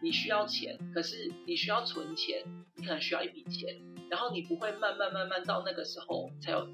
[0.00, 2.44] 你需要钱，可是你需要存钱，
[2.78, 3.76] 你可能需要一笔钱，
[4.08, 6.68] 然后你不会慢慢慢慢到那个时候才有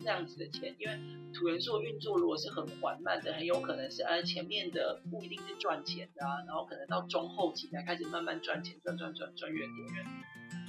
[0.00, 0.98] 那样子的钱，因为
[1.32, 10.04] 土元素运作如果是很缓慢的，很有可能是呃前面的不一定是赚钱的，然后可能到中后期才开始慢慢赚钱，赚赚赚赚越多越。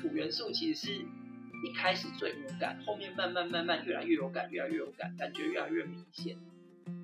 [0.01, 6.37] 土元素其实是一开始最无感，后面慢慢慢慢越来越有感，越来越有感，感觉越来越明显。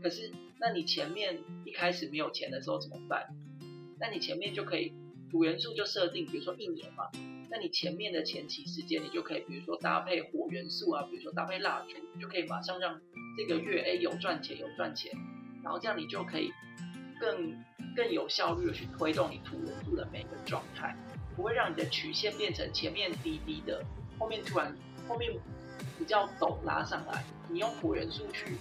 [0.04, 3.28] 可是那你前面一开始没有钱的时候怎么办？
[4.00, 4.94] 那你前面就可以
[5.32, 7.10] 土元素就设定，比如说一年嘛，
[7.50, 13.00] 那你前面的前期时间，你就可以比如说搭配火元素啊，比如说搭配蜡烛，就可以马上让
[13.38, 15.12] 这个月哎有赚钱有赚钱，
[15.64, 16.52] 然后这样你就可以
[17.20, 17.56] 更
[17.96, 20.96] 更有效率的去推动你土元素的每个状态，
[21.36, 23.84] 不会让你的曲线变成前面低低的，
[24.20, 24.76] 后面突然
[25.08, 25.32] 后面
[25.98, 27.24] 比较陡拉上来。
[27.50, 28.56] 你用土元素去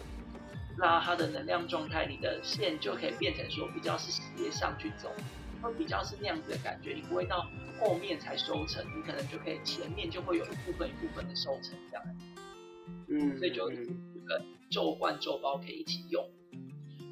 [0.78, 5.12] 拉它的能量状态，你的线就可以变成说比较是斜上去走，
[5.60, 6.92] 会比较是那样子的感觉。
[6.94, 7.48] 你不会到
[7.78, 12.04] 后面才收成，你可能就可以前面就会有一部分一部分的收成这样。
[13.08, 16.28] 嗯，所以就跟咒罐咒包可以一起用，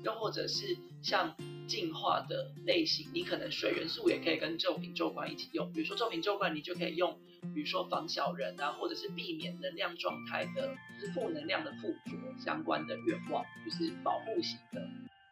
[0.05, 1.35] 又或者是像
[1.67, 5.73] 净化的类型，你可能水元素也可以跟咒瓶咒罐一起用。
[5.73, 7.19] 比如说咒瓶咒罐，你就可以用，
[7.55, 14.81] 比如说防小人啊，或者是避免能量状态的，就是负能量的附着相关的愿望，就是保护型的，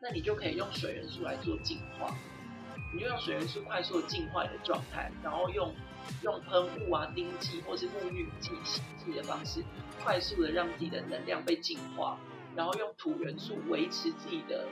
[0.02, 2.12] 那你就可以用水元素来做净化。
[2.92, 5.74] 你就用水元素快速的净化的状态，然后用
[6.22, 9.62] 用喷雾啊、丁剂或是沐浴剂、洗剂的方式，
[10.02, 12.18] 快速的让自己的能量被净化，
[12.54, 14.66] 然后用土元素维持自己的，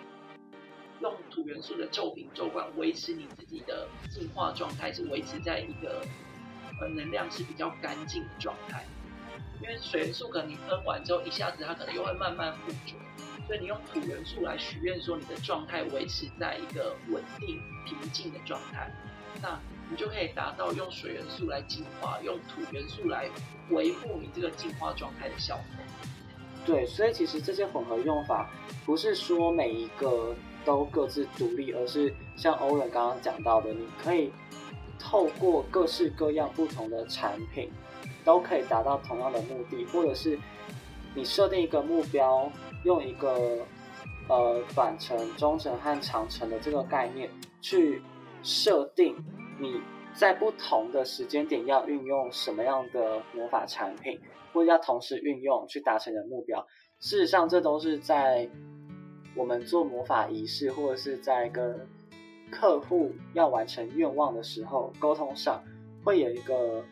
[1.00, 6.00] 用土元素的咒瓶咒罐维持你自己的净化状态，是维持在一个
[6.80, 8.84] 呃能量是比较干净的状态。
[9.60, 12.94] 因为水元素可能你喷完之后，一下子它可能又会慢慢附着。
[13.46, 18.90] 所以你用土元素来许愿，说你的状态维持在一个稳定平静的状态，
[19.42, 23.28] 那你就可以达到用水元素来净化，用土元素来
[23.68, 25.84] 维护你这个净化状态的效果。
[26.64, 28.50] 对，所以其实这些混合用法
[28.86, 30.34] 不是说每一个
[30.64, 34.32] 都各自独立，而是像欧伦刚刚讲到的，你可以
[34.98, 37.70] 透过各式各样不同的产品，
[38.24, 40.38] 都可以达到同样的目的，或者是
[41.14, 42.50] 你设定一个目标。
[42.84, 43.66] 用一个
[44.28, 47.28] 呃短程、中程和长程的这个概念
[47.60, 48.00] 去
[48.42, 49.16] 设定
[49.58, 49.80] 你
[50.14, 54.20] 在不同的时间点要运用什么样的魔法产品，
[54.52, 56.64] 或者要同时运用去达成你的目标。
[57.00, 58.48] 事实上，这都是在
[59.34, 61.88] 我们做魔法仪式，或者是在跟
[62.50, 65.62] 客户要完成愿望的时候，沟通上
[66.04, 66.84] 会有一个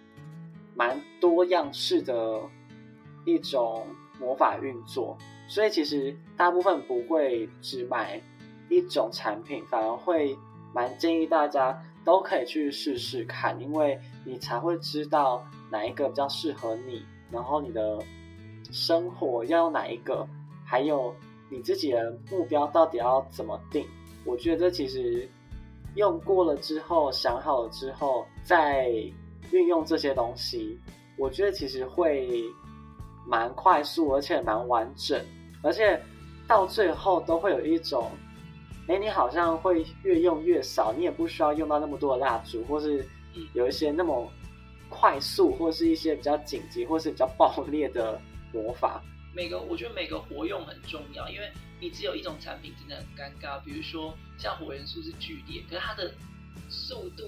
[0.74, 2.40] 蛮多样式的
[3.24, 3.86] 一种
[4.18, 5.16] 魔法运作。
[5.52, 8.18] 所以其实大部分不会只买
[8.70, 10.34] 一种产品，反而会
[10.72, 17.98] 蛮建议大家都可以去试试看，因为你才会知道哪一个比较适合你，然后你的
[18.70, 20.26] 生活要用哪一个，
[20.64, 21.14] 还有
[21.50, 23.86] 你自己的目标到底要怎么定。
[24.24, 25.28] 我觉得其实
[25.96, 28.88] 用过了之后，想好了之后，再
[29.50, 30.80] 运用这些东西，
[31.18, 32.42] 我觉得其实会
[33.26, 35.22] 蛮快速，而且蛮完整。
[35.62, 36.02] 而且
[36.46, 38.10] 到最后都会有一种，
[38.88, 43.08] 哎，你好像会越用越少，你也不需要用到那么多的蜡烛，或是
[43.54, 44.30] 有一些那么
[44.88, 48.20] 快速，或是一些比较紧急，或是比较爆裂的
[48.52, 49.00] 魔法。
[49.34, 51.50] 每个我觉得每个活用很重要，因为
[51.80, 53.58] 你只有一种产品真的很尴尬。
[53.64, 56.12] 比如说像火元素是剧烈，可是它的
[56.68, 57.24] 速度，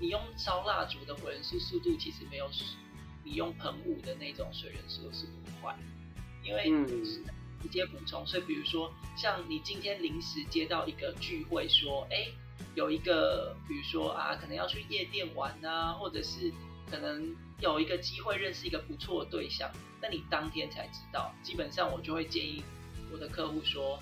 [0.00, 2.48] 你用烧蜡烛的火元素速度其实没有
[3.22, 5.32] 你用喷雾的那种水元素的速度
[5.62, 5.76] 快。
[6.46, 6.70] 因为
[7.62, 12.28] 直接补充，所以比如说，像你今天临时接到一个聚会，说，哎，
[12.76, 16.52] 有一个，比如说啊，可能要去夜店玩啊，或者是
[16.88, 19.68] 可能有一个机会认识一个不错的对象，
[20.00, 22.62] 那你当天才知道，基本上我就会建议
[23.10, 23.98] 我的客户说，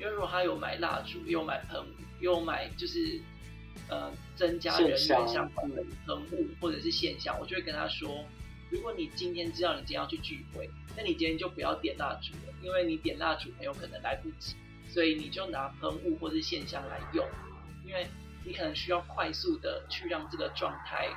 [0.00, 3.20] 因为如果他有买蜡烛，又买喷雾，又买就是
[3.88, 4.96] 呃增加人员
[5.28, 8.24] 相关的喷雾或者是现象，我就会跟他说。
[8.70, 10.66] 如果你今天知道你今天要去聚会，
[10.96, 14.54] 那你今天就不要点蜡烛了，因为你点蜡烛很有可能来不及，
[14.88, 17.26] 所以你就拿喷雾或是线香来用，
[17.86, 18.06] 因为
[18.44, 21.08] 你可能需要快速的去让这个状态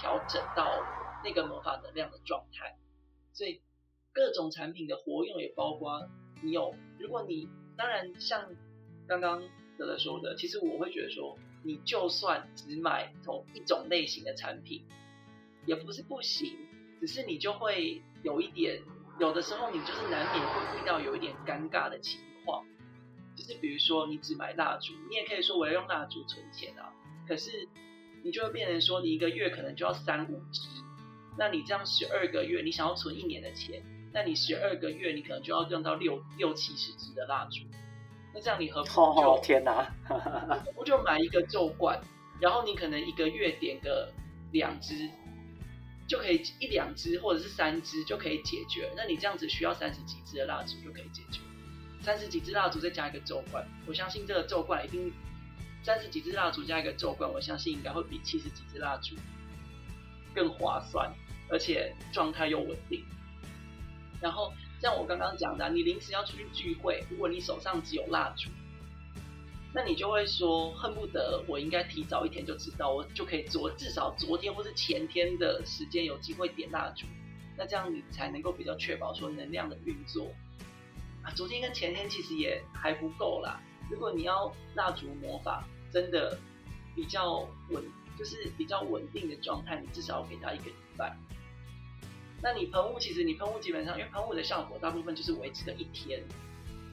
[0.00, 0.82] 调整到
[1.24, 2.76] 那个魔法能量的状态，
[3.32, 3.60] 所以
[4.12, 6.08] 各种产品的活用也包括
[6.42, 8.52] 你有，如果你当然像
[9.08, 9.42] 刚刚
[9.76, 14.84] 德德说的，其实我会觉得说，你就算只买同一种类型的产品，
[15.66, 16.56] 也不是不行。
[17.00, 18.80] 只是你就会有一点，
[19.20, 22.64] 有的时候你就是难免会遇到有一点尴尬的情况，
[23.36, 26.92] 就是比如说你只买蜡烛，你也可以说我要用蜡烛存钱啊，
[27.28, 27.68] 可是
[28.24, 30.68] 你就会变成说你一个月可能就要三五支，
[31.38, 33.80] 那你这样十二个月你想要存一年的钱，
[34.12, 37.60] 那你十二个月你可能就要用到六六七十支的蜡烛，
[38.34, 39.94] 那这样你何不就天哪，
[40.74, 42.00] 我就买一个旧罐，
[42.40, 44.12] 然后你可能一个月点个
[44.50, 45.08] 两支。
[46.06, 48.90] 就可以一两支或者是三支就可以解决。
[48.96, 51.40] 那你这样子需要三十几支的蜡烛就可以解决。
[52.02, 55.10] 三十几支蜡烛再加一个咒罐，我相信这个咒罐一定
[55.82, 59.16] 三十几支蜡烛加一个咒罐，我相信应该会比七十几支蜡烛
[60.34, 61.10] 更划算，
[61.48, 63.02] 而且状态又稳定。
[64.20, 68.50] 然后像我刚刚讲的，你临时要出去聚会，如果你手上只有蜡烛，
[69.76, 77.06] 那你就会说，恨不得我应该提早一天就知道，我就可以昨至少昨天或是前天的时间有机会点蜡烛，
[77.56, 80.32] 那这样你才能够比较确保说能量的运作。
[81.24, 83.60] 啊，昨天跟前天其实也还不够啦。
[83.90, 86.38] 如果你要蜡烛魔法真的
[86.94, 87.82] 比较稳，
[88.16, 91.16] 就是比较稳定的状态，你至少要给它一个礼拜。
[92.40, 96.22] 那你喷雾其实你喷雾基本上，因为喷雾的效果大部分就是维持了一天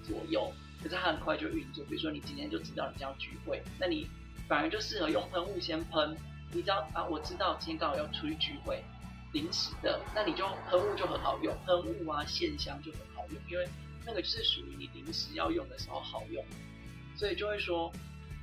[0.03, 0.51] 左右。
[0.83, 4.07] 可是它很快就运作，比如说你今天就知道你这样聚会，那你
[4.47, 6.17] 反而就适合用喷雾先喷。
[6.53, 8.83] 你知道啊，我知道今天刚好要出去聚会，
[9.31, 13.65] 临时的，那你就喷雾就很好用，喷雾啊线香就很好用，因为
[14.05, 16.43] 那个就是属于你临时要用的时候好用。
[17.15, 17.89] 所以就会说，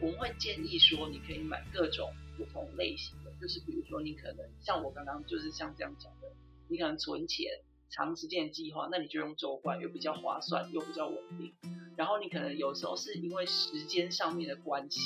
[0.01, 6.29] 我们会建议说，你可以买各种不同类型的，就是比如说你可能像我刚刚就是像这样讲的，
[6.69, 7.47] 你可能存钱
[7.91, 11.53] 长时间计划，那你就用周冠，又比较划算又比较稳定。
[11.99, 15.01] 然后你可能有时候是因为时间上面的关系，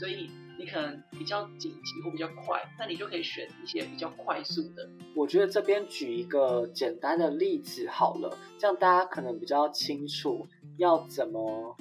[0.00, 4.88] 所以你可能比较紧急或比较快，那你就可以选一些比较快速的。
[5.14, 10.46] 我觉得这边举一个简单的例子好了，这样大家可能比较清楚
[10.78, 11.76] 要怎么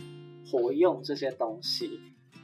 [0.46, 2.02] 活用这些东西。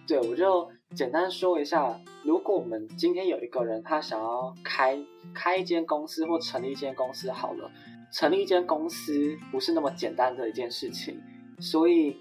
[0.07, 4.97] 对我就简单说一下，如果我们今天有一个人他想要开
[5.33, 7.69] 开一间公司或成立一间公司好了，
[8.13, 11.21] 成立一间公司不是那么简单的一件事情。
[11.61, 12.17] 所以，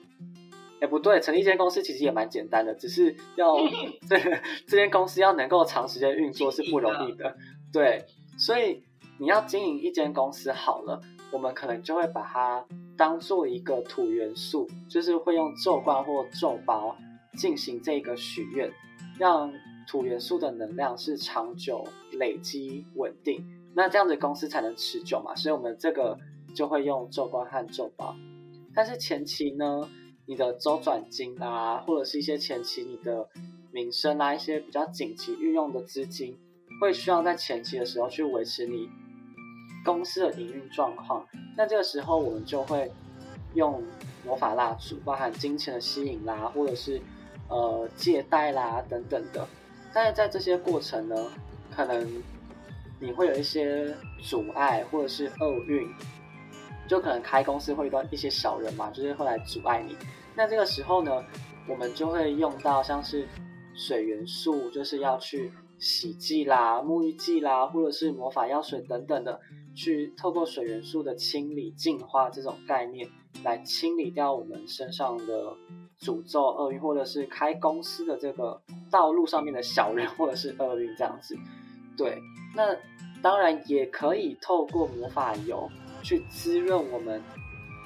[0.81, 3.57] 哎，不对，成立一间公司其实也蛮简单的，只是要
[4.09, 4.17] 这
[4.69, 7.37] 这间公司要能够长时间运作是不容易的。
[7.73, 8.05] 对，
[8.39, 8.83] 所以
[9.19, 11.01] 你要经营一间公司好了，
[11.33, 12.65] 我们可能就会把它
[12.97, 16.97] 当做一个土元素，就是会用咒罐或咒包
[17.35, 18.71] 进行这个许愿，
[19.19, 19.53] 让
[19.87, 25.35] 土元素的能量是长久累积稳定，那这样子公司才能持久嘛。
[25.35, 26.19] 所以我们这个
[26.55, 28.15] 就会用咒罐和咒包。
[28.75, 29.89] 但是前期呢，
[30.27, 33.29] 你的周转金啊，或者是一些前期你的
[33.73, 36.39] 民生啊，一些比较紧急运用的资金，
[36.81, 38.89] 会需要在前期的时候去维持你
[39.85, 41.27] 公司的营运状况。
[41.57, 42.91] 那这个时候我们就会
[43.55, 43.83] 用
[44.25, 47.01] 魔法蜡烛，包含金钱的吸引啦，或者是
[47.49, 49.47] 呃借贷啦等等的。
[49.93, 51.17] 但是在这些过程呢，
[51.75, 52.23] 可能
[53.01, 53.93] 你会有一些
[54.23, 55.89] 阻碍或者是厄运。
[56.91, 59.97] 就可能开公司会遇到一些小人嘛，就是会来阻碍你。
[60.35, 61.25] 那这个时候呢，
[61.69, 63.29] 我们就会用到像是
[63.77, 69.39] 水元素，就是要去洗剂啦、沐浴剂啦，或者是魔法药水等等的，
[69.73, 73.09] 去透过水元素的清理、净化这种概念，
[73.45, 75.57] 来清理掉我们身上的
[76.01, 78.61] 诅咒、厄运，或者是开公司的这个
[78.91, 81.39] 道路上面的小人或者是厄运这样子。
[81.97, 82.19] 对，
[82.57, 82.77] 那
[83.23, 85.71] 当然也可以透过魔法油。
[86.03, 87.23] 去滋润我们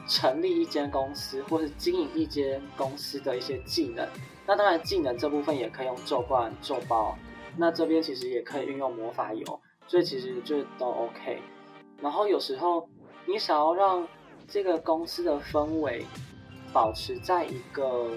[0.06, 4.06] 成立一间公司或是经营一间公司的一些技能。
[4.46, 7.16] 那当然，技能这部分也可以用咒罐、咒包。
[7.56, 11.40] 那这边其实也可以运用魔法油，所以其实就都 OK。
[12.00, 12.88] 然后有时候
[13.26, 14.06] 你想要让
[14.48, 16.04] 这个公司的氛围
[16.72, 18.10] 保持在一个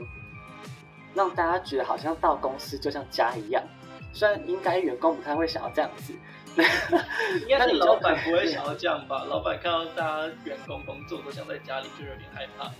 [1.13, 3.63] 让大家觉得好像到公司就像家一样，
[4.11, 6.13] 虽然应该员工不太会想要这样子。
[7.47, 9.23] 应该是老板不会想要这样吧？
[9.29, 12.71] 老板看到大家员工工作都想在家里，就有点害怕。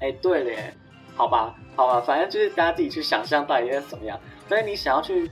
[0.00, 0.74] 哎，对嘞，
[1.14, 4.20] 好吧，好吧，反正就是大家自己去想象到底是怎么样。
[4.46, 5.30] 所以你想要去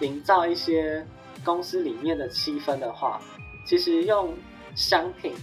[0.00, 1.06] 营造一些
[1.44, 3.20] 公司里面的气氛的话，
[3.66, 4.34] 其实用
[4.74, 5.34] 商品，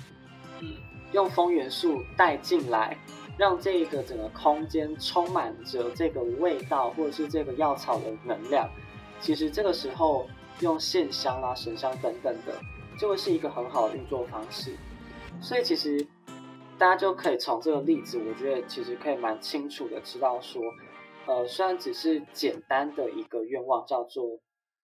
[0.61, 0.73] 嗯，
[1.11, 2.97] 用风元素带进来，
[3.37, 8.67] 让这个整个空间充满着这个味道，或者是这个药草的能量。
[9.21, 10.27] 其实这个时候。
[10.61, 12.57] 用线香啊、神香等等的，
[12.97, 14.73] 就会是一个很好的运作方式。
[15.41, 16.05] 所以其实
[16.77, 20.61] 大家就可以从这个例子，我觉得其实可以蛮清楚的知道说，
[21.25, 24.39] 呃，虽然只是简单的一个愿望，叫做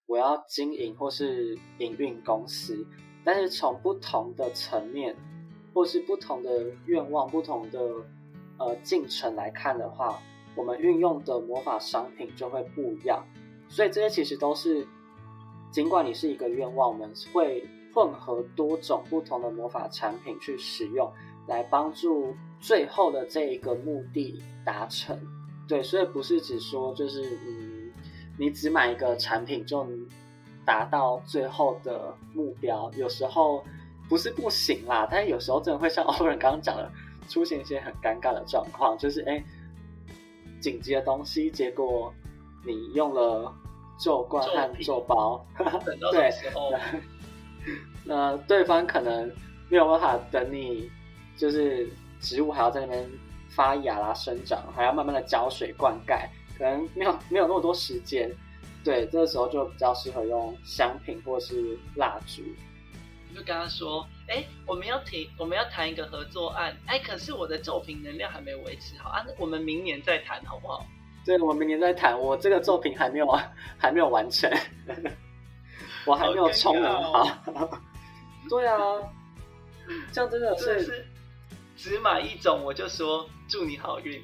[0.06, 2.86] 我要经营或是营运公司，
[3.24, 5.16] 但是从不同的层面
[5.72, 7.80] 或是不同的愿望、不同的
[8.58, 10.20] 呃进程来看的话，
[10.54, 13.24] 我们运用的魔法商品就会不一样。
[13.70, 14.86] 所以这些其实都是。
[15.72, 21.10] 尽管你是一个愿望，我们会混合多种不同的魔法产品去使用，
[21.48, 25.18] 来帮助最后的这一个目的达成。
[25.66, 27.90] 对，所以不是只说就是嗯，
[28.38, 30.06] 你只买一个产品就能
[30.62, 32.90] 达到最后的目标。
[32.94, 33.64] 有时候
[34.10, 36.92] 不是不行啦，但是有时候真的会像 欧文刚刚讲的，
[37.28, 39.42] 出现一些很尴尬的状况，就是哎，
[40.60, 42.12] 紧急的东西，结果
[42.66, 43.54] 你用了。
[44.02, 45.46] 做冠和做包，
[46.10, 46.28] 对，
[48.04, 49.30] 那对方可能
[49.68, 50.90] 没有办法等你，
[51.36, 51.88] 就是
[52.20, 53.08] 植物还要在那边
[53.48, 56.26] 发芽啦、生长，还要慢慢的浇水灌溉，
[56.58, 58.28] 可能没有没有那么多时间，
[58.82, 62.42] 对，这个时候就比较适合用香品或是蜡烛。
[63.32, 66.76] 就跟他说：“哎，我们要提，我们要谈一个合作案。
[66.86, 70.84] 哎，可是我的作品能量还没维持好啊，我们明年再谈好不好？”
[71.24, 72.18] 对，我们明年再谈。
[72.18, 73.38] 我这个作品还没有
[73.78, 74.50] 还没有完成，
[76.04, 77.26] 我还没有充能好。
[78.50, 78.76] 对啊，
[80.12, 81.06] 这样真的是
[81.76, 84.20] 只买一种，我就说祝你好运。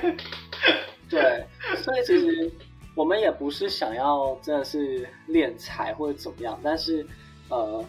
[1.08, 1.46] 对，
[1.78, 2.52] 所以其实
[2.94, 7.06] 我们也不是想要真的是敛财或者怎么样，但是
[7.48, 7.84] 呃，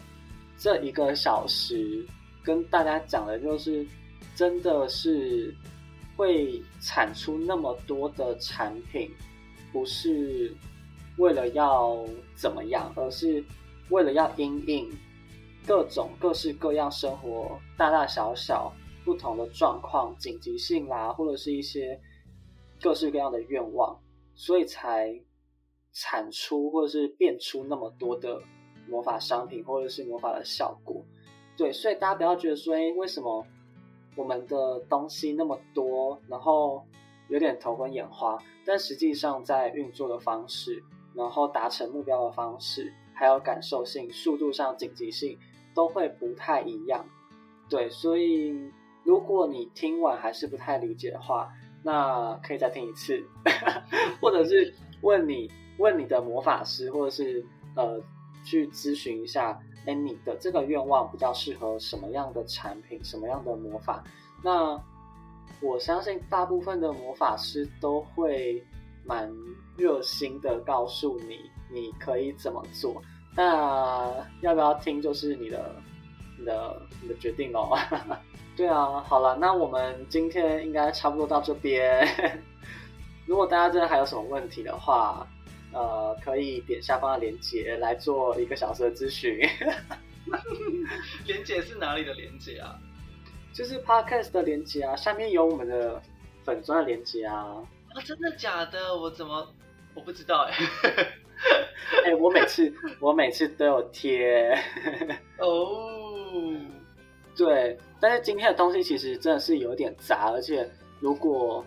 [0.56, 2.06] 这一个小时
[2.44, 3.86] 跟大家讲的就是，
[4.34, 5.54] 真的是
[6.22, 9.10] 会产出那么多的产品，
[9.72, 10.54] 不是
[11.18, 12.06] 为了要
[12.36, 13.44] 怎么样，而是
[13.90, 14.88] 为了要因应
[15.66, 18.72] 各种各式各样生活大大小小
[19.04, 22.00] 不同的状况、紧急性啦，或者是一些。
[22.84, 23.96] 各式各样的愿望，
[24.34, 25.16] 所以才
[25.92, 28.42] 产出或者是变出那么多的
[28.88, 31.00] 魔法商品，或者是魔法的效果。
[31.56, 33.46] 对，所以大家不要觉得说，哎，为什么
[34.16, 36.84] 我们的东西那么多，然后
[37.28, 38.38] 有点头昏眼花？
[38.64, 40.82] 但实际上，在运作的方式，
[41.14, 45.38] 然后达成目标的方式，还有感受性、速度上、紧急性，
[45.74, 47.04] 都会不太一样。
[47.68, 48.54] 对，所以
[49.02, 51.50] 如果你听完还是不太理解的话，
[51.82, 53.20] 那可以再听一次，
[54.20, 57.44] 或者是问你问你的魔法师，或者是
[57.74, 58.00] 呃
[58.44, 64.02] 去咨询一下，哎，你的这个愿望比较适合什么样的产品，什么样的魔法？
[64.42, 64.80] 那
[65.60, 68.64] 我相信大部分的魔法师都会
[69.04, 69.32] 蛮
[69.76, 71.38] 热心的告诉你，
[71.70, 73.02] 你可以怎么做。
[73.34, 75.74] 那要不要听，就是你的
[76.38, 77.76] 你的你的决定喽。
[78.54, 82.06] 对啊，好了，那我们今天应该差不多到这边。
[83.24, 85.26] 如果大家真的还有什么问题的话，
[85.72, 89.38] 呃，可以点下方的链接来做一个小时的咨询。
[91.26, 92.78] 链接是哪里的链接啊？
[93.52, 96.00] 就是 Podcast 的链接啊，下面有我们的
[96.44, 97.62] 粉钻的链接啊。
[97.92, 98.96] 啊，真的假的？
[98.96, 99.52] 我怎么
[99.94, 100.54] 我不知道哎？
[102.06, 104.56] 哎，我每次 我每次都有贴。
[105.38, 105.90] 哦。
[107.36, 110.68] 对，但是今天的东西其实真的是有点杂，而且
[111.00, 111.64] 如果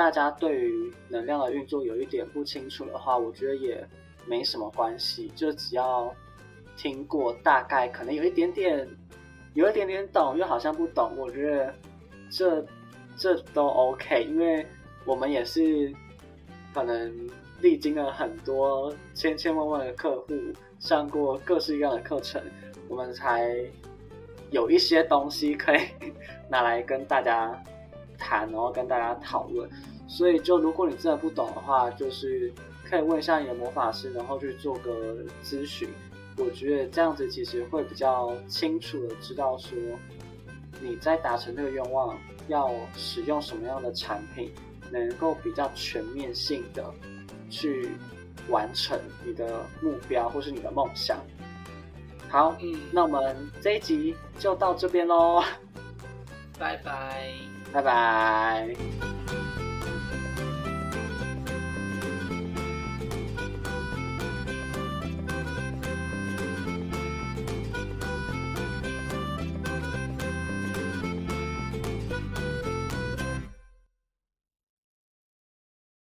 [0.00, 3.86] 大家对于能量的运作有一点不清楚的话，我觉得也
[4.24, 6.10] 没什么关系，就只要
[6.74, 8.88] 听过大概，可能有一点点，
[9.52, 11.74] 有一点点懂，又好像不懂，我觉得
[12.30, 12.64] 这
[13.14, 14.66] 这都 OK，因为
[15.04, 15.92] 我们也是
[16.72, 17.14] 可能
[17.60, 20.34] 历经了很多千千万万的客户，
[20.78, 22.42] 上过各式各样的课程，
[22.88, 23.54] 我们才。
[24.50, 25.80] 有一些东西可以
[26.50, 27.56] 拿来跟大家
[28.20, 29.68] 谈，然后跟大家讨论。
[30.06, 32.52] 所以，就如果你真的不懂的话，就是
[32.84, 35.88] 可以问一下你的魔法师，然后去做个咨询。
[36.36, 39.76] 我觉得这样子其实会比较清楚的知道说
[40.80, 42.16] 你在达成这个愿望
[42.48, 44.50] 要使用什么样的产品，
[44.90, 46.84] 能够比较全面性的
[47.50, 47.90] 去
[48.48, 51.18] 完成你的目标或是你的梦想。
[52.28, 55.42] 好，嗯，那我们这一集就到这边喽，
[56.58, 57.32] 拜拜，
[57.72, 59.39] 拜拜。